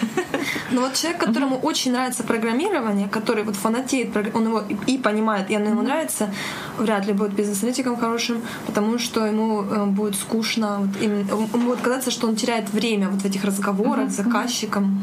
[0.71, 5.51] Но вот человек, которому очень нравится программирование, который вот фанатеет, прог- он его и понимает,
[5.51, 6.33] и оно ему нравится,
[6.79, 10.79] вряд ли будет бизнес-аналитиком хорошим, потому что ему э, будет скучно.
[10.81, 15.03] Вот именно- ему будет казаться, что он теряет время вот в этих разговорах с заказчиком.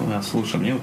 [0.00, 0.76] А, Слушай, мне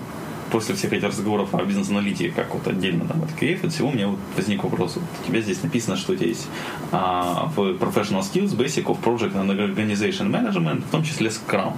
[0.52, 3.94] после всех этих разговоров о бизнес-аналитике, как вот отдельно там от KF, от всего, у
[3.94, 4.96] меня вот возник вопрос.
[4.96, 6.48] Вот у тебя здесь написано, что у тебя есть
[6.92, 11.74] а, в Professional Skills, Basic of Project and Organization Management, в том числе Scrum.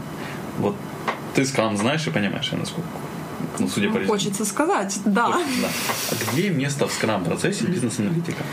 [0.60, 0.76] Вот
[1.36, 2.90] ты Scrum знаешь и понимаешь, я насколько?
[3.60, 4.08] Ну, судя по резюме.
[4.08, 5.30] Хочется сказать, да.
[5.30, 5.38] Да.
[6.12, 8.44] А где место в Scrum-процессе бизнес-аналитика?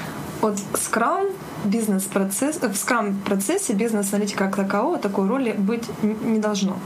[0.41, 1.27] Вот скрам
[1.65, 6.79] бизнес-процесс, э, в скрам-процессе бизнес-аналитика как такового такой роли быть не должно.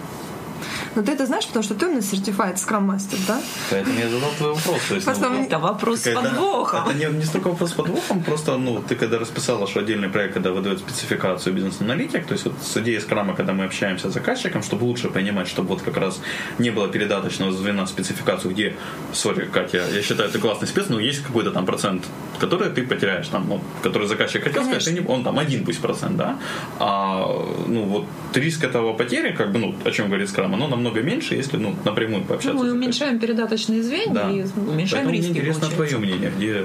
[0.94, 3.40] Но ты это знаешь, потому что ты у нас сертифайт скрам-мастер, да?
[3.70, 4.80] Поэтому я задал твой вопрос.
[4.88, 6.88] То есть, Просто ну, Это вопрос с Когда- подвохом.
[6.88, 10.34] Это не, не столько вопрос с подвохом, просто, ну, ты когда расписала, что отдельный проект,
[10.34, 14.62] когда выдает спецификацию бизнес-аналитик, то есть вот с идеей скрама, когда мы общаемся с заказчиком,
[14.62, 16.20] чтобы лучше понимать, чтобы вот как раз
[16.58, 18.74] не было передаточного звена спецификацию, где,
[19.12, 22.04] сори, Катя, я считаю, ты классный спец, но есть какой-то там процент,
[22.38, 25.80] который ты потеряешь, там, ну, который заказчик хотел сказать, ты не, он там один пусть
[25.80, 26.38] процент, да,
[26.78, 27.26] а,
[27.66, 31.34] ну, вот риск этого потери, как бы, ну, о чем говорит скрам, оно намного меньше,
[31.34, 32.56] если, ну, напрямую пообщаться.
[32.58, 34.30] Ну, мы уменьшаем передаточные звенья Да.
[34.30, 35.30] и уменьшаем Поэтому риски.
[35.30, 35.76] мне интересно получается.
[35.76, 36.64] твое мнение, где...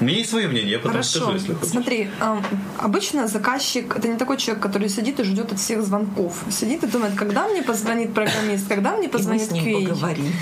[0.00, 1.18] У меня есть свое мнение, я потом Хорошо.
[1.18, 1.70] скажу, если хочешь.
[1.72, 2.42] Смотри, ам,
[2.78, 6.42] обычно заказчик это не такой человек, который сидит и ждет от всех звонков.
[6.50, 9.88] Сидит и думает, когда мне позвонит программист, когда мне И мы позвонит с ним QA.
[9.88, 10.32] поговорим.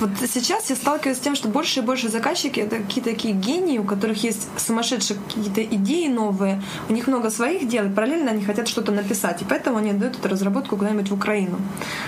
[0.00, 3.78] Вот сейчас я сталкиваюсь с тем, что больше и больше заказчики это какие-то такие гении,
[3.78, 8.44] у которых есть сумасшедшие какие-то идеи новые, у них много своих дел, и параллельно они
[8.44, 11.58] хотят что-то написать, и поэтому они отдают эту разработку куда-нибудь в Украину.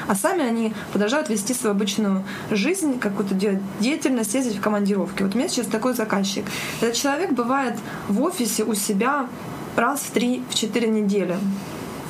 [0.08, 3.34] А сами они продолжают вести свою обычную жизнь, какую-то
[3.78, 5.22] деятельность, ездить в командировки.
[5.22, 6.44] Вот у меня сейчас такой заказчик.
[6.80, 7.76] Этот человек бывает
[8.08, 9.28] в офисе у себя
[9.76, 11.36] раз в 3-4 недели.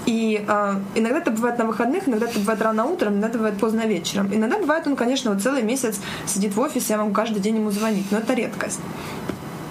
[0.06, 3.86] И э, иногда это бывает на выходных, иногда это бывает рано утром, иногда бывает поздно
[3.86, 4.32] вечером.
[4.32, 7.70] Иногда бывает он, конечно, вот целый месяц сидит в офисе, я могу каждый день ему
[7.72, 8.80] звонить, но это редкость.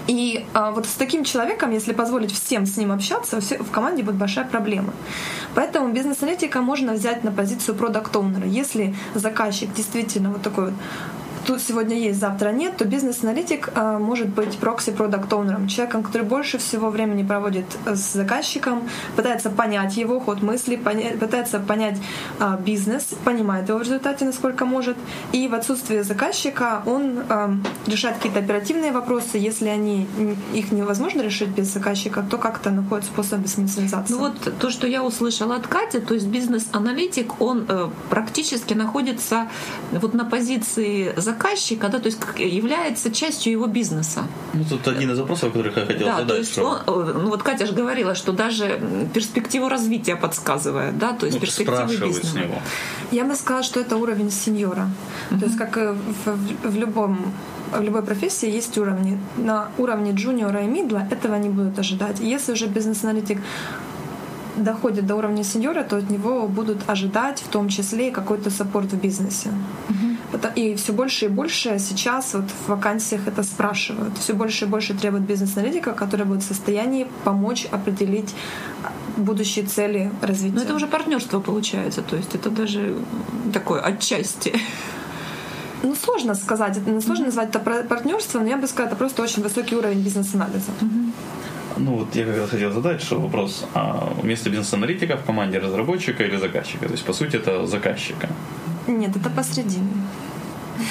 [0.08, 4.04] И а, вот с таким человеком, если позволить всем с ним общаться, все- в команде
[4.04, 4.94] будет большая проблема.
[5.56, 10.74] Поэтому бизнес-аналитика можно взять на позицию продакт оунера Если заказчик действительно вот такой вот
[11.46, 16.24] тут сегодня есть, завтра нет, то бизнес-аналитик а, может быть прокси продакт оунером человеком, который
[16.24, 21.98] больше всего времени проводит э, с заказчиком, пытается понять его ход мысли, пытается понять
[22.40, 24.98] а, бизнес, понимает его в результате, насколько может.
[25.32, 27.56] И в отсутствие заказчика он а,
[27.88, 29.38] решает какие-то оперативные вопросы.
[29.38, 30.08] Если они,
[30.54, 34.14] их невозможно решить без заказчика, то как-то находят способы с ним связаться.
[34.14, 39.48] Ну вот то, что я услышала от Кати, то есть бизнес-аналитик, он э, практически находится
[39.92, 41.35] вот на позиции заказчика,
[41.90, 44.24] да, то есть является частью его бизнеса.
[44.54, 46.28] Ну, тут один из вопросов, которых я хотел Да, задать.
[46.28, 48.80] то есть что- он, э, ну вот Катя же говорила, что даже
[49.14, 52.40] перспективу развития подсказывает, да, то есть ну, перспективы спрашивают с бизнеса.
[52.40, 52.62] него.
[53.12, 54.88] Я бы сказала, что это уровень сеньора.
[55.30, 55.96] То есть, как и в,
[56.26, 57.18] в- в любом
[57.72, 59.18] в любой профессии есть уровни.
[59.38, 62.20] На уровне джуниора и мидла этого не будут ожидать.
[62.20, 63.40] Если уже бизнес-аналитик
[64.56, 68.94] доходит до уровня сеньора, то от него будут ожидать в том числе и какой-то саппорт
[68.94, 69.50] в бизнесе.
[69.90, 70.05] Это-
[70.56, 74.18] И все больше и больше сейчас вот в вакансиях это спрашивают.
[74.18, 78.34] Все больше и больше требуют бизнес-аналитика, который будет в состоянии помочь определить
[79.18, 80.56] будущие цели развития.
[80.56, 82.96] Но это уже партнерство получается, то есть это даже
[83.54, 84.54] такое отчасти.
[85.84, 89.44] Ну, сложно сказать, это сложно назвать это партнерством, но я бы сказала, это просто очень
[89.44, 90.72] высокий уровень бизнес-анализа.
[91.78, 96.24] Ну, вот я как раз хотел задать, что вопрос, а место бизнес-аналитика в команде разработчика
[96.24, 96.86] или заказчика?
[96.86, 98.30] То есть, по сути, это заказчика.
[98.88, 99.90] Нет, это посредине.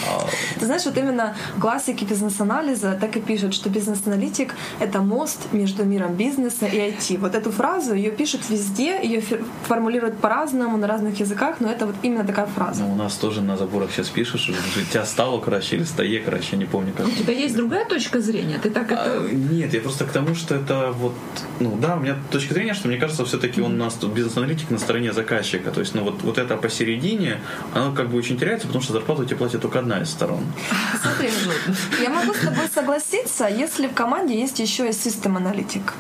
[0.09, 0.27] А,
[0.61, 6.15] Ты знаешь, вот именно классики бизнес-анализа так и пишут, что бизнес-аналитик— это мост между миром
[6.15, 7.19] бизнеса и IT.
[7.19, 9.23] Вот эту фразу, ее пишут везде, ее
[9.69, 12.83] формулируют по-разному, на разных языках, но это вот именно такая фраза.
[12.83, 16.57] ну, у нас тоже на заборах сейчас пишут, что життя стало краще или стає краще,
[16.57, 17.07] не помню как.
[17.07, 18.59] У тебя есть другая точка зрения?
[18.63, 19.35] Ты так А, это...
[19.55, 21.15] Нет, я просто к тому, что это вот,
[21.61, 24.71] ну да, у меня точка зрения, что мне кажется, все-таки он у нас тут бизнес-аналитик
[24.71, 25.71] на стороне заказчика.
[25.71, 27.41] То есть, ну вот, вот это посередине,
[27.75, 30.41] оно как бы очень теряется, потому что зарплату тебе платит только одна из сторон.
[32.03, 35.95] Я могу с тобой согласиться, если в команде есть еще и систем-аналитик.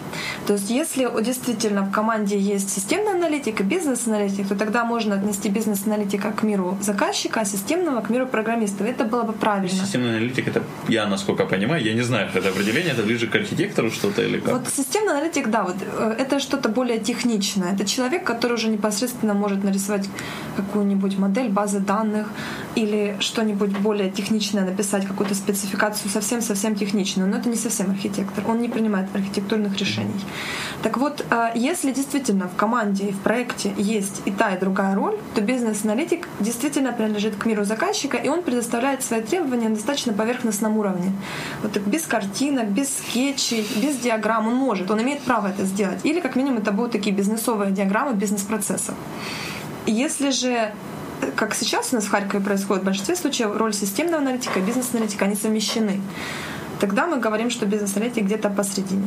[0.46, 5.48] То есть если действительно в команде есть системный аналитик и бизнес-аналитик, то тогда можно отнести
[5.48, 8.84] бизнес-аналитика к миру заказчика, а системного к миру программиста.
[8.84, 9.84] Это было бы правильно.
[9.84, 13.90] Системный аналитик, это я, насколько понимаю, я не знаю, это определение, это ближе к архитектору
[13.90, 14.52] что-то или как?
[14.52, 17.72] Вот системный аналитик, да, вот э, это что-то более техничное.
[17.72, 20.08] Это человек, который уже непосредственно может нарисовать
[20.56, 22.28] какую-нибудь модель базы данных
[22.74, 28.44] или что-нибудь быть более техничное, написать какую-то спецификацию совсем-совсем техничную, но это не совсем архитектор,
[28.46, 30.20] он не принимает архитектурных решений.
[30.82, 34.94] Так вот, э, если действительно в команде и в проекте есть и та, и другая
[34.94, 40.12] роль, то бизнес-аналитик действительно принадлежит к миру заказчика, и он предоставляет свои требования на достаточно
[40.12, 41.12] поверхностном уровне.
[41.62, 46.00] Вот так без картинок, без скетчей, без диаграмм он может, он имеет право это сделать.
[46.04, 48.94] Или как минимум это будут такие бизнесовые диаграммы бизнес-процессов.
[49.86, 50.72] Если же
[51.36, 55.24] как сейчас у нас в Харькове происходит, в большинстве случаев роль системного аналитика и бизнес-аналитика,
[55.24, 56.00] они совмещены.
[56.80, 59.06] Тогда мы говорим, что бизнес-аналитик где-то посредине.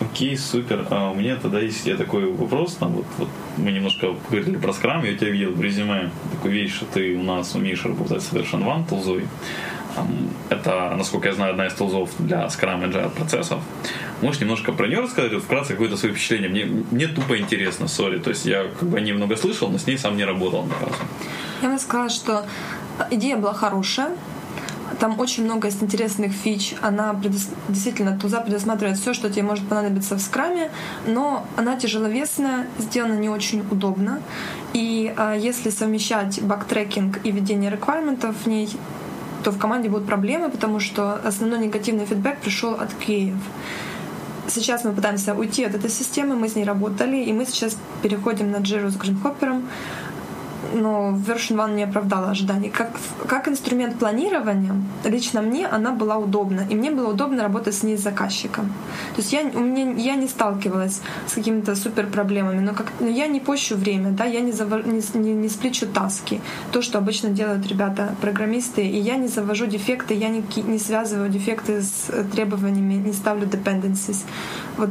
[0.00, 0.86] Окей, супер.
[0.90, 2.74] А у меня тогда есть я такой вопрос.
[2.74, 5.04] Там вот, вот мы немножко говорили про скрам.
[5.04, 8.32] Я у тебя видел в резюме такую вещь, что ты у нас умеешь работать с
[8.32, 9.26] Version One тулзой.
[10.48, 13.60] Это, насколько я знаю, одна из тулзов для Scrum Agile процессов.
[14.20, 16.48] Можешь немножко про нее рассказать, вот вкратце какое-то свое впечатление?
[16.48, 18.18] Мне, мне тупо интересно, сори.
[18.18, 21.02] То есть я как бы немного слышал, но с ней сам не работал ни разу.
[21.62, 22.44] Я бы сказала, что
[23.10, 24.10] идея была хорошая,
[25.02, 26.74] там очень много есть интересных фич.
[26.80, 27.48] Она предус...
[27.68, 30.70] действительно туза предусматривает все, что тебе может понадобиться в скраме,
[31.06, 34.20] но она тяжеловесная, сделана не очень удобно.
[34.74, 38.68] И а, если совмещать бактрекинг и ведение реквайрментов в ней,
[39.42, 43.36] то в команде будут проблемы, потому что основной негативный фидбэк пришел от Киев.
[44.48, 48.50] Сейчас мы пытаемся уйти от этой системы, мы с ней работали, и мы сейчас переходим
[48.50, 49.68] на Jira с Гринхоппером
[50.74, 52.70] но Version One не оправдала ожиданий.
[52.70, 52.90] Как,
[53.26, 56.66] как инструмент планирования, лично мне она была удобна.
[56.70, 58.66] И мне было удобно работать с ней с заказчиком.
[59.14, 63.08] То есть я, у меня, я не сталкивалась с какими-то супер проблемами, но, как, но
[63.08, 66.40] я не пощу время, да, я не, завор, не, не, не сплечу таски.
[66.70, 68.86] То, что обычно делают ребята-программисты.
[68.86, 74.24] И я не завожу дефекты, я не, не связываю дефекты с требованиями, не ставлю dependencies.
[74.76, 74.90] Вот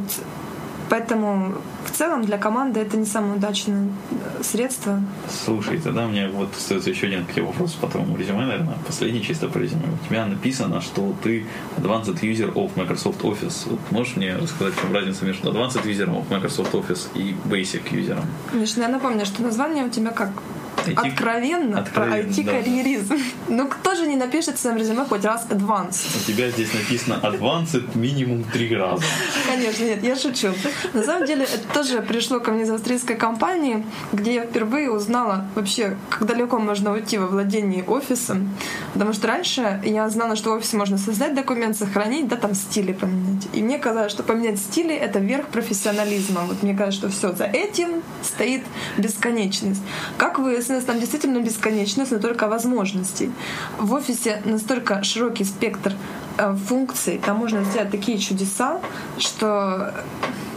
[0.92, 1.54] Поэтому
[1.92, 5.02] в целом для команды это не самое удачное э, средство.
[5.30, 9.48] Слушай, тогда мне вот остается еще один такой вопрос по твоему резюме, наверное, последний чисто
[9.48, 9.84] по резюме.
[10.02, 11.46] У тебя написано, что ты
[11.78, 13.70] Advanced User of Microsoft Office.
[13.70, 17.84] Вот можешь мне рассказать, в чем разница между Advanced User of Microsoft Office и Basic
[17.92, 18.20] User?
[18.52, 20.32] Конечно, я напомню, что название у тебя как.
[20.78, 23.10] Откровенно, Откровенно про IT-карьеризм.
[23.10, 23.16] Да.
[23.50, 26.08] Ну, кто же не напишет в своем резюме хоть раз advanced?
[26.22, 29.04] У тебя здесь написано advanced минимум три раза.
[29.48, 30.54] Конечно, нет, я шучу.
[30.94, 35.46] На самом деле, это тоже пришло ко мне из австрийской компании, где я впервые узнала
[35.56, 38.50] вообще, как далеко можно уйти во владении офисом.
[38.94, 42.94] Потому что раньше я знала, что в офисе можно создать документ, сохранить, да, там стили
[42.94, 43.48] поменять.
[43.54, 46.42] И мне казалось, что поменять стили— это верх профессионализма.
[46.42, 48.64] Вот мне кажется, что все за этим стоит
[48.98, 49.82] бесконечность.
[50.18, 53.32] Как вы выяснилось, там действительно бесконечность, но только возможностей.
[53.80, 55.94] В офисе настолько широкий спектр
[56.38, 58.80] э, функций, там можно сделать такие чудеса,
[59.18, 59.92] что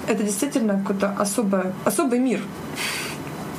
[0.08, 2.40] это действительно какой-то особый, особый мир.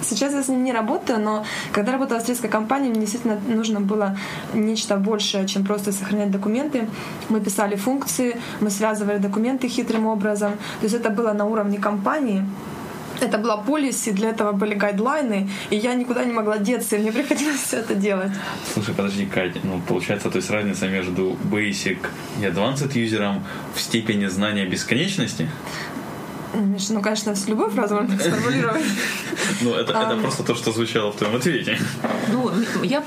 [0.01, 3.79] Сейчас я с ним не работаю, но когда работала в австрийской компании, мне действительно нужно
[3.79, 4.15] было
[4.53, 6.88] нечто большее, чем просто сохранять документы.
[7.29, 10.51] Мы писали функции, мы связывали документы хитрым образом.
[10.51, 12.43] То есть это было на уровне компании,
[13.21, 17.12] это была полиси, для этого были гайдлайны, и я никуда не могла деться, и мне
[17.12, 18.32] приходилось все это делать.
[18.73, 21.97] Слушай, подожди, Катя, ну получается, то есть разница между basic
[22.39, 23.43] и advanced юзером
[23.75, 25.49] в степени знания бесконечности?
[26.55, 28.83] Миша, ну, конечно, с любой фразой можно так сформулировать.
[29.61, 31.77] Ну, это, это просто то, что звучало в твоем ответе.
[32.31, 32.51] Ну,
[32.83, 33.03] я,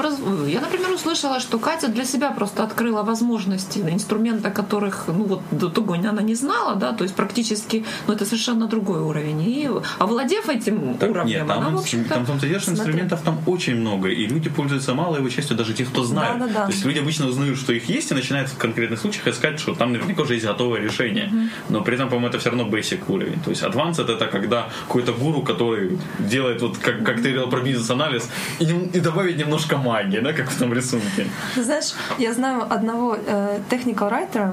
[0.46, 5.68] я, например, услышала, что Катя для себя просто открыла возможности, инструмента которых, ну, вот до
[5.68, 9.42] того она не знала, да, то есть практически, ну, это совершенно другой уровень.
[9.42, 12.08] И овладев этим так, уровнем, нет, там, она, в общем-то...
[12.08, 15.84] Там, там, там, инструментов там очень много, и люди пользуются малой его частью, даже те,
[15.84, 16.38] кто знает.
[16.38, 16.66] Да, да, да.
[16.66, 19.74] То есть люди обычно узнают, что их есть, и начинают в конкретных случаях искать, что
[19.74, 21.30] там наверняка уже есть готовое решение.
[21.32, 21.48] Mm-hmm.
[21.70, 23.37] Но при этом, по-моему, это все равно basic уровень.
[23.44, 27.60] То есть advanced это когда какой-то гуру, который делает вот как, как ты говорил про
[27.60, 28.28] бизнес-анализ,
[28.60, 31.26] и, и добавить немножко магии, да, как в том рисунке.
[31.56, 34.52] знаешь, я знаю одного э, writer,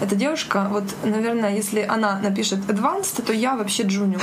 [0.00, 4.22] эта девушка, вот, наверное, если она напишет advanced, то я вообще junior.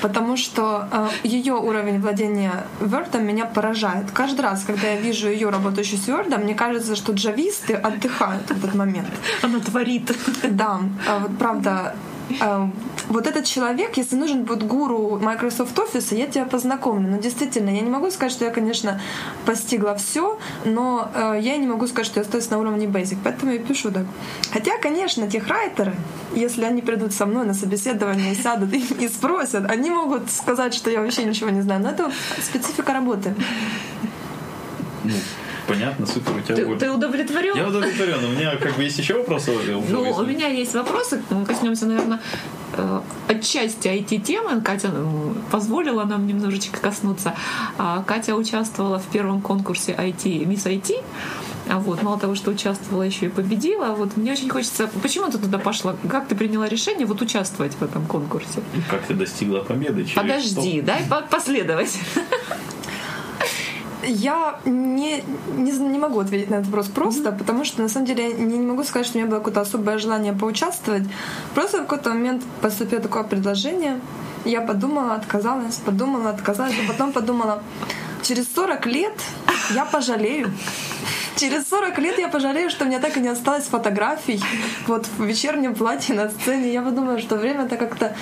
[0.00, 4.10] Потому что э, ее уровень владения Word меня поражает.
[4.12, 8.50] Каждый раз, когда я вижу ее работающую с Word, мне кажется, что джависты отдыхают в
[8.50, 9.10] этот момент.
[9.42, 10.12] Она творит.
[10.42, 11.94] Да, а вот правда,
[13.08, 17.08] вот этот человек, если нужен будет гуру Microsoft Office, я тебя познакомлю.
[17.08, 19.00] Но действительно, я не могу сказать, что я, конечно,
[19.44, 23.18] постигла все, но э, я не могу сказать, что я остаюсь на уровне Basic.
[23.22, 24.06] Поэтому я пишу так.
[24.52, 25.94] Хотя, конечно, тех райтеры,
[26.34, 30.90] если они придут со мной на собеседование, сядут и, и спросят, они могут сказать, что
[30.90, 31.82] я вообще ничего не знаю.
[31.82, 33.34] Но это специфика работы.
[35.72, 36.78] Понятно, супер, у тебя Ты, боль.
[36.78, 37.56] ты удовлетворен?
[37.56, 38.22] Я удовлетворен.
[38.24, 39.52] У меня как бы есть еще вопросы?
[39.88, 42.20] Ну, у меня есть вопросы, мы коснемся, наверное,
[42.76, 44.60] э, отчасти IT-темы.
[44.60, 44.90] Катя
[45.50, 47.34] позволила нам немножечко коснуться.
[47.78, 51.02] А Катя участвовала в первом конкурсе IT, Мисс IT.
[51.70, 53.94] А вот, мало того, что участвовала, еще и победила.
[53.94, 54.90] Вот мне очень хочется...
[55.02, 55.96] Почему ты туда пошла?
[56.10, 58.60] Как ты приняла решение вот участвовать в этом конкурсе?
[58.90, 60.04] Как ты достигла победы?
[60.04, 60.86] Через Подожди, что?
[60.86, 61.98] дай по- последовать.
[64.02, 65.22] Я не,
[65.56, 68.58] не, не могу ответить на этот вопрос просто, потому что на самом деле я не,
[68.58, 71.04] не могу сказать, что у меня было какое-то особое желание поучаствовать.
[71.54, 74.00] Просто в какой-то момент поступило такое предложение.
[74.44, 77.62] Я подумала, отказалась, подумала, отказалась, а потом подумала,
[78.22, 79.14] через 40 лет
[79.74, 80.52] я пожалею.
[81.36, 84.42] Через 40 лет я пожалею, что у меня так и не осталось фотографий
[84.86, 86.72] вот в вечернем платье на сцене.
[86.72, 88.14] Я подумала, что время-то как-то,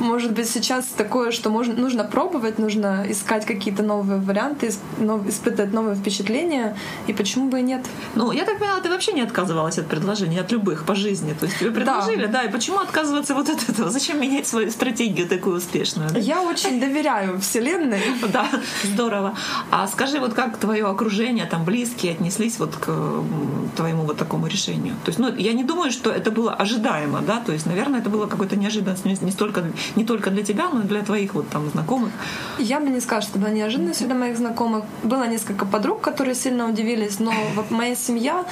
[0.00, 5.72] может быть, сейчас такое, что можно, нужно пробовать, нужно искать какие-то новые варианты, нов- испытывать
[5.72, 6.76] новые впечатления,
[7.06, 7.84] и почему бы и нет.
[8.14, 11.34] Ну, я так поняла, ты вообще не отказывалась от предложений, от любых по жизни.
[11.38, 13.90] То есть тебе предложили, да, и почему отказываться вот от этого?
[13.90, 16.10] Зачем менять свою стратегию такую успешную?
[16.16, 18.02] Я очень доверяю Вселенной.
[18.34, 18.48] Да,
[18.82, 19.36] здорово.
[19.70, 22.90] А скажи, вот как твое окружение, там близкие отнеслись вот к
[23.76, 24.94] твоему вот такому решению?
[25.04, 28.10] То есть, ну, я не думаю, что это было ожидаемо, да, то есть, наверное, это
[28.10, 29.64] было какой-то неожиданность не, не столько,
[29.96, 32.10] не только для тебя, но и для твоих вот там знакомых.
[32.58, 34.84] Я бы не сказала, что это была неожиданностью для моих знакомых.
[35.02, 38.44] Было несколько подруг, которые сильно удивились, но вот моя семья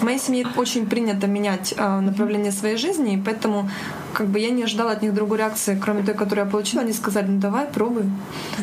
[0.00, 3.68] в моей семье очень принято менять э, направление своей жизни, и поэтому
[4.14, 6.82] как бы я не ожидала от них другой реакции, кроме той, которую я получила.
[6.82, 8.04] Они сказали, ну давай, пробуй.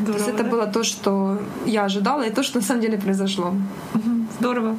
[0.05, 0.49] то есть это да?
[0.49, 3.53] было то, что я ожидала, и то, что на самом деле произошло.
[4.39, 4.75] Здорово.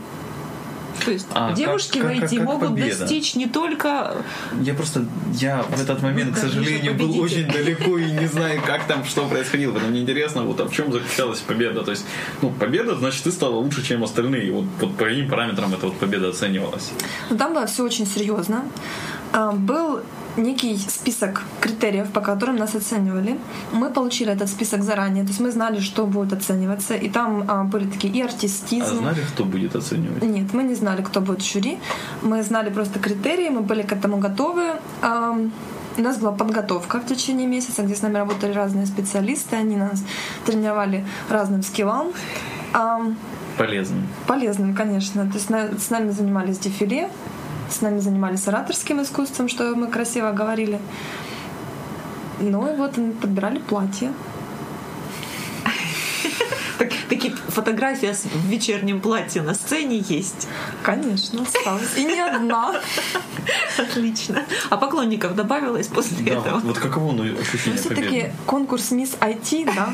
[1.05, 2.99] То есть А девушки как- в как- IT как могут победа?
[2.99, 4.14] достичь не только
[4.62, 8.61] Я просто, я в этот момент, к Ну, сожалению, был очень далеко и не знаю,
[8.66, 9.72] как там, что происходило.
[9.72, 11.82] Поэтому мне интересно, вот а в чем заключалась победа.
[11.82, 12.05] То есть,
[12.43, 14.47] ну, победа, значит, ты стала лучше, чем остальные.
[14.49, 16.91] И Вот, вот по каким параметрам эта вот победа оценивалась?
[17.30, 18.64] Но там было все очень серьезно.
[19.33, 20.01] А, Был
[20.37, 23.39] некий список критериев, по которым нас оценивали.
[23.72, 27.64] Мы получили этот список заранее, то есть мы знали, что будет оцениваться, и там а,
[27.64, 28.99] были такие и А артистизм.
[28.99, 30.22] знали, кто будет оценивать?
[30.22, 31.78] Нет, мы не знали, кто будет жюри.
[32.22, 34.62] Мы знали просто критерии, мы были к этому готовы.
[35.03, 35.53] Ам,
[35.99, 40.03] У нас была подготовка в течение месяца, где с нами работали разные специалисты, они нас
[40.47, 42.07] тренировали разным скиллам.
[42.72, 43.16] Ам,
[43.59, 44.07] Полезным.
[44.26, 45.26] полезным, конечно.
[45.26, 47.09] То есть на- с нами занимались дефиле,
[47.71, 50.79] с нами занимались ораторским искусством, что мы красиво говорили.
[52.41, 54.12] Ну и вот мы подбирали платье.
[56.79, 60.49] так- такие фотографии в вечернем платье на сцене есть.
[60.83, 61.97] Конечно, осталось.
[61.97, 62.81] И не одна.
[63.79, 64.45] Отлично.
[64.71, 66.55] А поклонников добавилось после Да, этого?
[66.55, 68.33] вот, вот каково ну, ощущение Все-таки победы?
[68.47, 69.93] конкурс Мисс IT, да.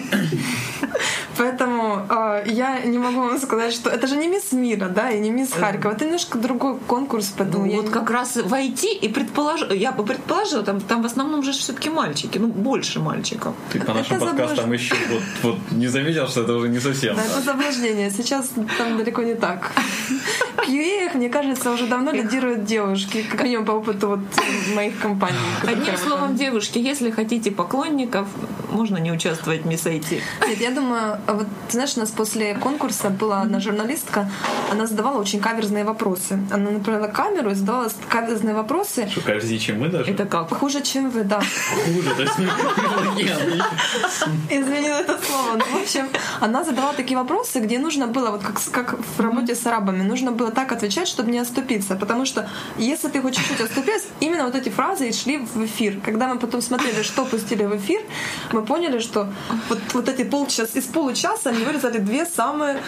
[1.39, 5.19] Поэтому э, я не могу вам сказать, что это же не Мисс Мира, да, и
[5.21, 5.93] не Мисс Харькова.
[5.93, 9.93] Это немножко другой конкурс, поэтому Ну, я вот не- как раз войти и предположить, я
[9.93, 13.55] бы предположила, там, там в основном же все-таки мальчики, ну больше мальчиков.
[13.73, 16.81] Ты по нашим это подкастам заблуж- еще вот, вот не заметил, что это уже не
[16.81, 17.17] совсем.
[17.17, 18.11] Да, это заблуждение.
[18.11, 19.73] Сейчас там далеко не так.
[20.57, 24.19] В QA, мне кажется, уже давно лидируют девушки, как минимум по опыту вот
[24.75, 25.37] моих компаний.
[25.63, 28.27] Одним словом, девушки, если хотите поклонников,
[28.73, 30.21] можно не участвовать в Мисс IT.
[30.49, 34.31] Нет, я думаю, вот ты знаешь, у нас после конкурса была одна журналистка,
[34.71, 36.39] она задавала очень каверзные вопросы.
[36.51, 39.09] Она направила камеру и задавала каверзные вопросы.
[39.09, 40.13] Что, кажется, чем мы даже?
[40.13, 40.49] Это как?
[40.51, 41.41] Хуже, чем вы, да.
[41.41, 42.15] хуже.
[42.15, 42.35] То есть,
[44.51, 45.57] Изменила это слово.
[45.57, 46.09] Ну, в общем,
[46.41, 50.33] она задавала такие вопросы, где нужно было, вот как, как в работе с арабами, нужно
[50.33, 51.97] было так отвечать, чтобы не оступиться.
[51.97, 52.49] Потому что
[52.79, 56.01] если ты хоть чуть-чуть оступился, именно вот эти фразы и шли в эфир.
[56.05, 58.01] Когда мы потом смотрели, что пустили в эфир,
[58.53, 59.29] мы поняли, что
[59.69, 61.16] вот, вот эти полчаса, из получаса
[61.51, 62.79] они вырезали две самые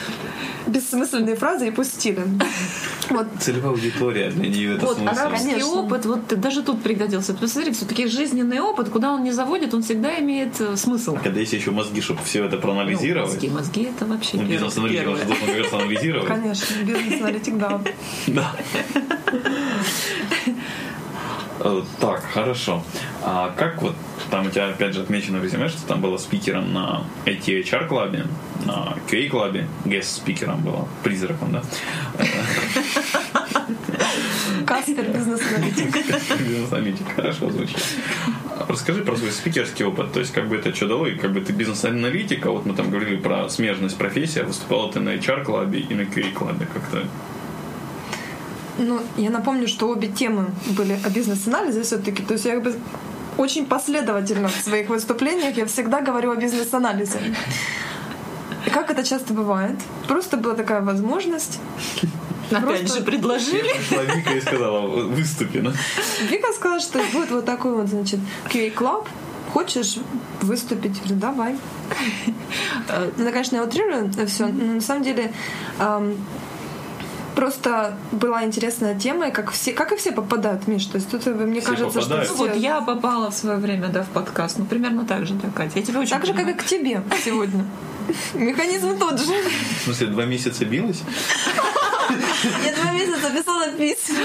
[0.66, 2.22] бессмысленные фразы и пустили.
[3.11, 5.18] Вот Целевая аудитория для нее это Вот смысл.
[5.18, 5.72] арабский Конечно.
[5.72, 7.33] опыт, вот даже тут пригодился.
[7.33, 11.16] Посмотрите, все-таки жизненный опыт, куда он не заводит, он всегда имеет э, смысл.
[11.22, 13.33] Когда есть еще мозги, чтобы все это Ну, проанализировать.
[13.33, 16.29] мозги, мозги это вообще Ну, бизнес-аналитик должен как раз анализировать.
[16.29, 17.81] Конечно, бизнес-аналитик, да.
[18.26, 18.53] Да.
[21.61, 22.82] Э, Так, хорошо.
[23.22, 23.94] А как вот,
[24.30, 28.26] там у тебя опять же отмечено в резюме, что там была спикером на IT-HR клабе,
[28.64, 31.62] на QA клабе, гест спикером была, призраком, да?
[34.66, 35.94] Каспер, бизнес-аналитик.
[36.38, 37.82] Бизнес-аналитик, хорошо звучит.
[38.68, 41.40] Расскажи про свой спикерский опыт, то есть как бы это что дало, и как бы
[41.40, 45.80] ты бизнес-аналитик, а вот мы там говорили про смежность профессии, а выступала ты на HR-клабе
[45.80, 47.04] и на QA-клабе как-то.
[48.79, 52.22] Ну, я напомню, что обе темы были о бизнес-анализе все-таки.
[52.22, 52.74] То есть я как бы
[53.37, 57.18] очень последовательно в своих выступлениях я всегда говорю о бизнес-анализе.
[58.66, 59.76] И как это часто бывает?
[60.07, 61.59] Просто была такая возможность.
[62.51, 63.72] Опять Просто- же предложили.
[63.76, 65.59] Пришла Вика и сказала, выступи.
[65.59, 65.72] ну.
[66.31, 69.09] Вика сказала, что будет вот такой вот, значит, QA-клаб.
[69.53, 69.97] Хочешь
[70.43, 70.97] выступить?
[70.97, 71.57] Я говорю, давай.
[73.16, 75.33] Ну, конечно, я утрирую все, но на самом деле
[75.79, 76.14] ам,
[77.39, 80.86] просто была интересная тема, и как, все, как и все попадают, Миш.
[80.86, 82.24] То есть тут, э, мне Все кажется, попадают.
[82.28, 82.53] что Ну, все...
[82.55, 84.59] вот я попала в свое время, да, в подкаст.
[84.59, 85.78] Ну, примерно так же, да, Катя.
[85.78, 86.59] Я тебя очень Так же, как и понимаю.
[86.59, 87.64] к тебе сегодня.
[88.34, 89.32] Механизм тот же.
[89.80, 91.03] В смысле, два месяца билась?
[92.64, 94.16] Я два месяца писала письма.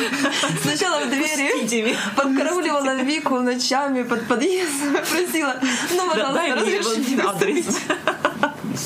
[0.63, 5.55] Сначала в двери, подкарауливала Вику ночами под подъездом, просила,
[5.91, 7.65] ну, пожалуйста, мне разреши вот адрес.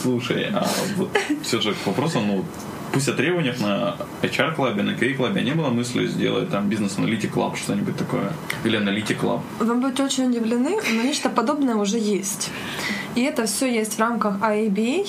[0.01, 1.09] Слушай, а вот
[1.43, 2.45] все же к вопросу, ну,
[2.91, 7.97] пусть о требованиях на HR-клабе, на QA-клабе не было мысли сделать там бизнес-аналитик клаб, что-нибудь
[7.97, 8.31] такое.
[8.63, 9.41] Или аналитик клаб.
[9.59, 12.51] Вы будете очень удивлены, но нечто подобное уже есть.
[13.17, 15.07] И это все есть в рамках IABA.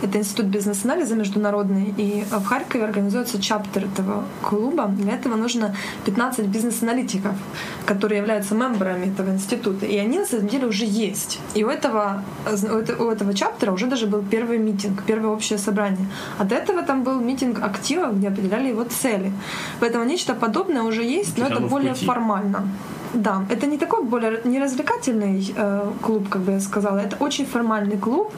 [0.00, 1.92] Это Институт бизнес-анализа международный.
[1.96, 4.86] И в Харькове организуется чаптер этого клуба.
[4.86, 7.34] Для этого нужно 15 бизнес-аналитиков,
[7.84, 9.86] которые являются мембрами этого института.
[9.86, 11.40] И они на самом деле уже есть.
[11.56, 16.06] И у этого, у этого, чаптера уже даже был первый митинг, первое общее собрание.
[16.38, 19.32] А до этого там был митинг актива, где определяли его цели.
[19.80, 22.06] Поэтому нечто подобное уже есть, но это более пути.
[22.06, 22.68] формально.
[23.14, 27.46] Да, это не такой более не развлекательный э, клуб, как бы я сказала, это очень
[27.46, 28.32] формальный клуб,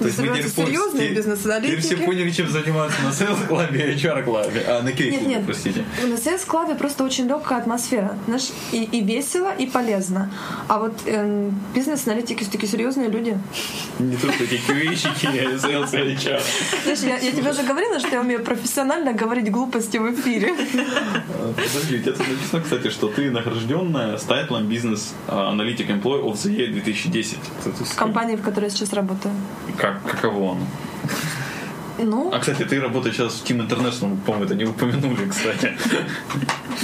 [0.00, 1.80] где собираются серьезные бизнес-аналитики.
[1.80, 4.64] Все поняли, чем заниматься на sales club е и HR club е.
[4.68, 5.46] А, на Нет, QA-клубе, нет.
[5.46, 5.84] простите.
[6.02, 10.30] На sales club е просто очень легкая атмосфера, знаешь, и, и весело, и полезно.
[10.68, 13.38] А вот эм, бизнес-аналитики все-таки серьезные люди.
[13.98, 16.42] Не только эти QA-щики, а и HR.
[16.84, 20.54] Знаешь, я, я тебе уже говорила, что я умею профессионально говорить глупости в эфире.
[21.28, 26.32] А, Подожди, у тебя тут написано, кстати, что ты награжденная с тайтлом бизнес-аналитик Employee of
[26.34, 27.38] the Year 2010.
[27.60, 29.34] Это ты с- В компании, в которой я сейчас работаю.
[29.76, 30.66] Как, каково оно?
[32.02, 35.76] Ну, А, кстати, ты работаешь сейчас в Team International, по-моему, это не упомянули, кстати.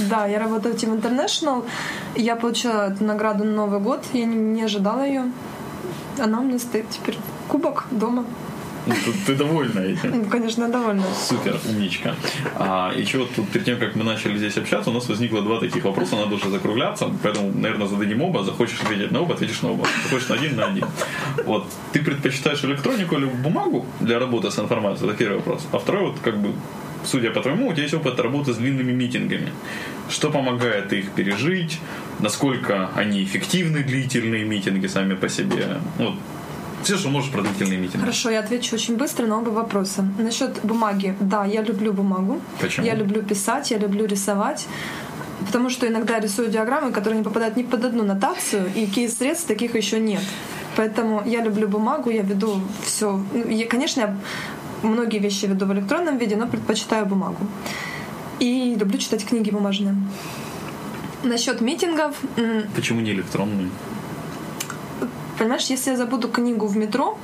[0.09, 1.65] да, я работаю в Team International.
[2.15, 4.05] Я получила эту награду на Новый год.
[4.13, 5.31] Я не, не ожидала ее.
[6.19, 7.17] Она у меня стоит теперь.
[7.47, 8.25] Кубок дома.
[8.87, 8.93] Ну,
[9.25, 10.11] Ты, довольна этим?
[10.11, 11.03] Ну, конечно, довольна.
[11.29, 12.15] Супер, умничка.
[12.55, 15.59] А, еще вот тут перед тем, как мы начали здесь общаться, у нас возникло два
[15.59, 18.43] таких вопроса, надо уже закругляться, поэтому, наверное, зададим оба.
[18.43, 19.85] Захочешь ответить на оба, ответишь на оба.
[20.03, 20.85] Захочешь на один, на один.
[21.45, 21.65] Вот.
[21.91, 25.09] Ты предпочитаешь электронику или бумагу для работы с информацией?
[25.09, 25.67] Это первый вопрос.
[25.71, 26.53] А второй, вот как бы,
[27.03, 29.51] судя по твоему, у тебя есть опыт работы с длинными митингами.
[30.09, 31.79] Что помогает их пережить?
[32.19, 35.79] Насколько они эффективны, длительные митинги сами по себе?
[35.99, 36.15] Ну, Вот.
[36.83, 38.01] Все, что можешь про длительные митинги.
[38.01, 40.05] Хорошо, я отвечу очень быстро на оба вопроса.
[40.17, 41.15] Насчет бумаги.
[41.19, 42.39] Да, я люблю бумагу.
[42.61, 42.85] Почему?
[42.85, 44.67] Я люблю писать, я люблю рисовать.
[45.45, 49.47] Потому что иногда я рисую диаграммы, которые не попадают ни под одну нотацию, и кейс-средств
[49.47, 50.21] таких еще нет.
[50.75, 53.19] Поэтому я люблю бумагу, я веду все.
[53.69, 54.15] конечно, я
[54.83, 57.47] многие вещи веду в электронном виде, но предпочитаю бумагу.
[58.39, 59.95] И люблю читать книги бумажные.
[61.23, 62.15] Насчет митингов,
[62.75, 63.69] Почему не электронные?
[65.37, 67.17] Понимаешь, если я забуду книгу в метро,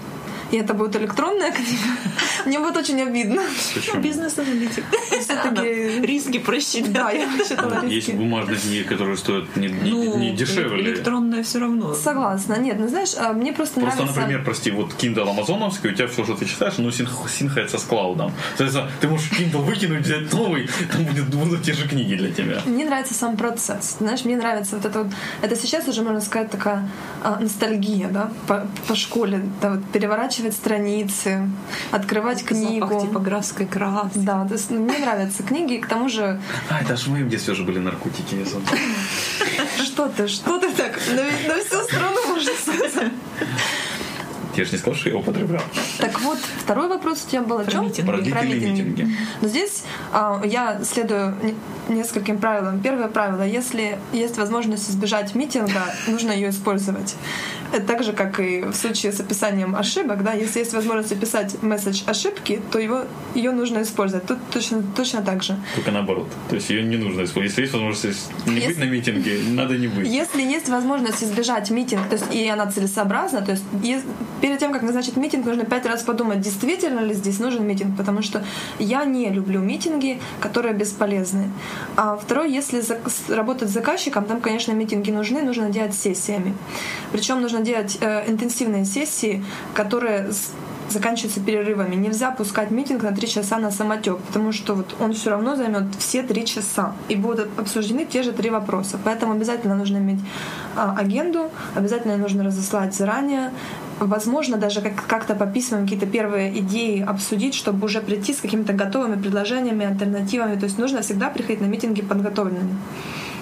[0.54, 1.84] и это будет электронная книга,
[2.46, 3.42] мне будет очень обидно.
[3.74, 4.02] Почему?
[4.02, 4.84] Бизнес-аналитик.
[5.22, 6.92] Всё-таки- Риски просчитать.
[6.94, 8.12] Да, я считала Есть риски.
[8.12, 10.82] бумажные книги, которые стоят не, не- Ну, не дешевле.
[10.84, 11.94] электронная все равно.
[11.96, 12.58] Согласна.
[12.60, 14.20] Нет, ну знаешь, а, мне просто, Просто, нравится...
[14.22, 17.84] например, прости, вот Kindle амазоновский, у тебя все, что ты читаешь, оно синх- синхается с
[17.84, 18.32] клаудом.
[18.58, 22.62] Соответственно, ты можешь Kindle выкинуть, взять новый, там будет, будут те же книги для тебя.
[22.66, 23.96] Мне нравится сам процесс.
[24.00, 25.12] Знаешь, мне нравится вот это вот...
[25.42, 26.88] Это сейчас уже, можно сказать, такая
[27.24, 29.42] а, ностальгия, да, по, по школе.
[29.62, 31.50] Да, вот переворачивать страницы,
[31.92, 32.88] открывать книгу.
[32.88, 34.18] Запах типографской краски.
[34.18, 36.42] Да, то есть ну, мне нравятся книги, и к тому же...
[36.70, 38.44] А, это же в моем детстве уже были наркотики.
[38.44, 38.68] забыл.
[39.84, 41.00] Что ты, что ты так?
[41.10, 41.24] На,
[41.54, 43.12] на всю страну можно сказать.
[44.56, 45.62] Я же не сказал, что я употреблял.
[46.00, 47.86] Так вот, второй вопрос у тебя был о чем?
[47.86, 48.08] митинги.
[48.32, 49.08] Про митинги.
[49.42, 52.80] Но здесь а, я следую не- нескольким правилам.
[52.82, 57.16] Первое правило, если есть возможность избежать митинга, нужно ее использовать.
[57.72, 61.62] Это так же, как и в случае с описанием ошибок, да, если есть возможность описать
[61.64, 64.28] месседж ошибки, то его, ее нужно использовать.
[64.28, 65.58] Тут точно, точно так же.
[65.74, 66.28] Только наоборот.
[66.50, 67.50] То есть ее не нужно использовать.
[67.50, 70.08] Если есть возможность не Если- быть на митинге, надо не быть.
[70.08, 74.04] Если есть возможность избежать митинг, то есть и она целесообразна, то есть ес-
[74.44, 78.22] перед тем, как назначить митинг, нужно пять раз подумать, действительно ли здесь нужен митинг, потому
[78.22, 78.44] что
[78.78, 81.50] я не люблю митинги, которые бесполезны.
[81.96, 82.84] А второе, если
[83.30, 86.54] работать с заказчиком, там, конечно, митинги нужны, нужно делать сессиями.
[87.14, 89.42] Причем нужно делать э, интенсивные сессии,
[89.74, 90.30] которые
[90.90, 91.96] заканчиваются перерывами.
[91.96, 95.84] Нельзя пускать митинг на три часа на самотек, потому что вот он все равно займет
[96.00, 96.94] все три часа.
[97.10, 99.00] И будут обсуждены те же три вопроса.
[99.04, 100.20] Поэтому обязательно нужно иметь
[100.76, 103.52] а, агенду, обязательно нужно разослать заранее
[104.08, 108.74] возможно, даже как- как-то по письмам какие-то первые идеи обсудить, чтобы уже прийти с какими-то
[108.74, 110.56] готовыми предложениями, альтернативами.
[110.60, 112.76] То есть нужно всегда приходить на митинги подготовленными.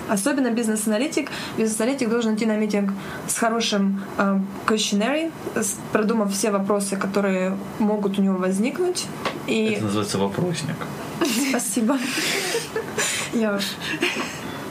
[0.10, 1.30] Особенно бизнес-аналитик.
[1.58, 2.92] Бизнес-аналитик должен идти на митинг
[3.28, 9.06] с хорошим э, questionnaire, с- продумав все вопросы, которые могут у него возникнуть.
[9.48, 10.76] И Это называется вопросник.
[11.50, 11.98] спасибо.
[13.34, 13.58] Я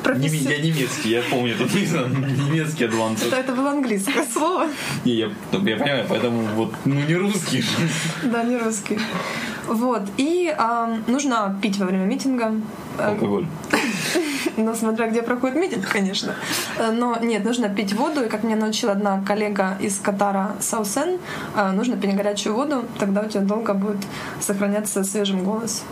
[0.01, 0.53] Не, профессионал.
[0.53, 3.23] я немецкий, я помню, тут немецкий адванс.
[3.23, 4.67] Это, это было английское слово.
[5.05, 7.69] Не, я, ну, я понимаю, поэтому вот, ну не русский же.
[8.25, 8.99] Да, не русский.
[9.69, 10.03] Вот.
[10.17, 12.53] И ам, нужно пить во время митинга.
[12.99, 13.47] Э, Алкоголь.
[14.57, 16.35] Ну, смотря где проходит митинг, конечно.
[16.77, 18.25] Э, Но нет, нужно пить воду.
[18.25, 21.19] И как меня научила одна коллега из Катара Саусен,
[21.57, 24.05] э, нужно пить горячую воду, тогда у тебя долго будет
[24.41, 25.85] сохраняться свежим голос.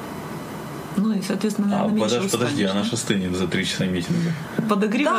[0.99, 3.87] Ну и, соответственно, А, наверное, меньше подожди, подожди, устанешь, она же стынет за три часа
[3.87, 4.33] митинга.
[4.57, 4.65] да?
[4.69, 5.15] Подогревать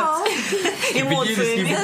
[0.94, 1.76] эмоциями.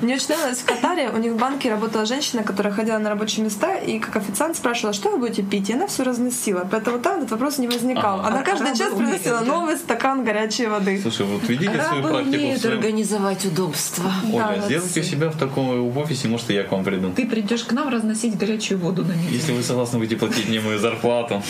[0.00, 3.44] Мне очень нравилось в Катаре, у них в банке работала женщина, которая ходила на рабочие
[3.44, 6.66] места и как официант спрашивала, что вы будете пить, и она все разносила.
[6.70, 8.20] Поэтому там этот вопрос не возникал.
[8.20, 9.44] Она А каждый час приносила да.
[9.44, 11.00] новый стакан горячей воды.
[11.00, 12.78] Слушай, вот видите свою практику умеют своем...
[12.78, 14.12] организовать удобство.
[14.24, 14.64] Да, Оля, вот.
[14.66, 17.12] сделайте у себя в таком в офисе, может, и я к вам приду.
[17.12, 19.32] Ты придешь к нам разносить горячую воду на митинг.
[19.32, 21.42] Если вы согласны будете платить мне мою зарплату.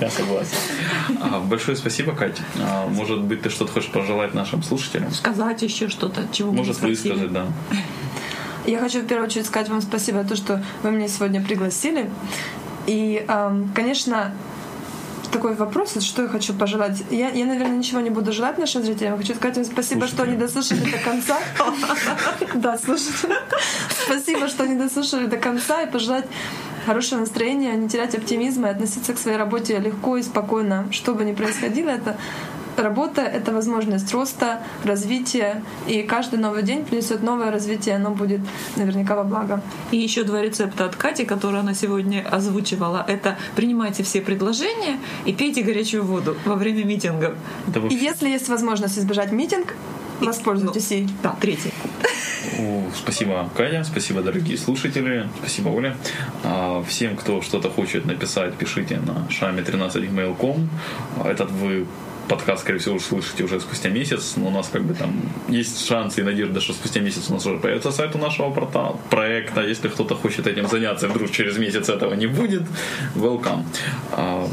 [0.00, 0.56] Я согласен.
[1.20, 2.42] А, большое спасибо, Катя.
[2.60, 5.10] А, может быть, ты что-то хочешь пожелать нашим слушателям?
[5.10, 7.46] Сказать еще что-то, чего Может, высказать, да.
[8.66, 12.10] Я хочу в первую очередь сказать вам спасибо за то, что вы меня сегодня пригласили.
[12.86, 13.24] И,
[13.74, 14.32] конечно,
[15.36, 17.02] такой вопрос, что я хочу пожелать.
[17.10, 19.18] Я, я, наверное, ничего не буду желать нашим зрителям.
[19.18, 21.38] Хочу сказать им спасибо, что они дослушали до конца.
[22.54, 23.28] Да, слушайте.
[24.04, 26.26] Спасибо, что они дослушали до конца и пожелать
[26.86, 30.86] хорошего настроения, не терять оптимизма и относиться к своей работе легко и спокойно.
[30.90, 32.16] Что бы ни происходило, это
[32.76, 38.40] работа— это возможность роста, развития, и каждый новый день принесет новое развитие, оно будет
[38.76, 39.62] наверняка во благо.
[39.90, 43.04] И еще два рецепта от Кати, которые она сегодня озвучивала.
[43.08, 47.34] Это принимайте все предложения и пейте горячую воду во время митингов.
[47.66, 49.74] Вообще- если есть возможность избежать митинг,
[50.20, 51.08] воспользуйтесь ей.
[51.22, 51.72] Да, третий.
[52.94, 55.96] Спасибо, Катя, спасибо, дорогие слушатели, спасибо, Оля.
[56.44, 60.68] А, Всем, кто что-то хочет написать, пишите на шами13mail.com.
[61.24, 61.86] Этот вы
[62.28, 65.12] подкаст, скорее всего, услышите уже спустя месяц, но у нас как бы там
[65.48, 68.98] есть шансы и надежда, что спустя месяц у нас уже появится сайт у нашего портала,
[69.10, 69.62] проекта.
[69.62, 72.62] Если кто-то хочет этим заняться, вдруг через месяц этого не будет,
[73.14, 73.64] welcome.
[74.12, 74.48] А,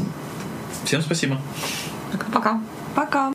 [0.84, 1.40] Всем спасибо.
[2.32, 2.60] Пока.
[2.94, 3.33] Пока!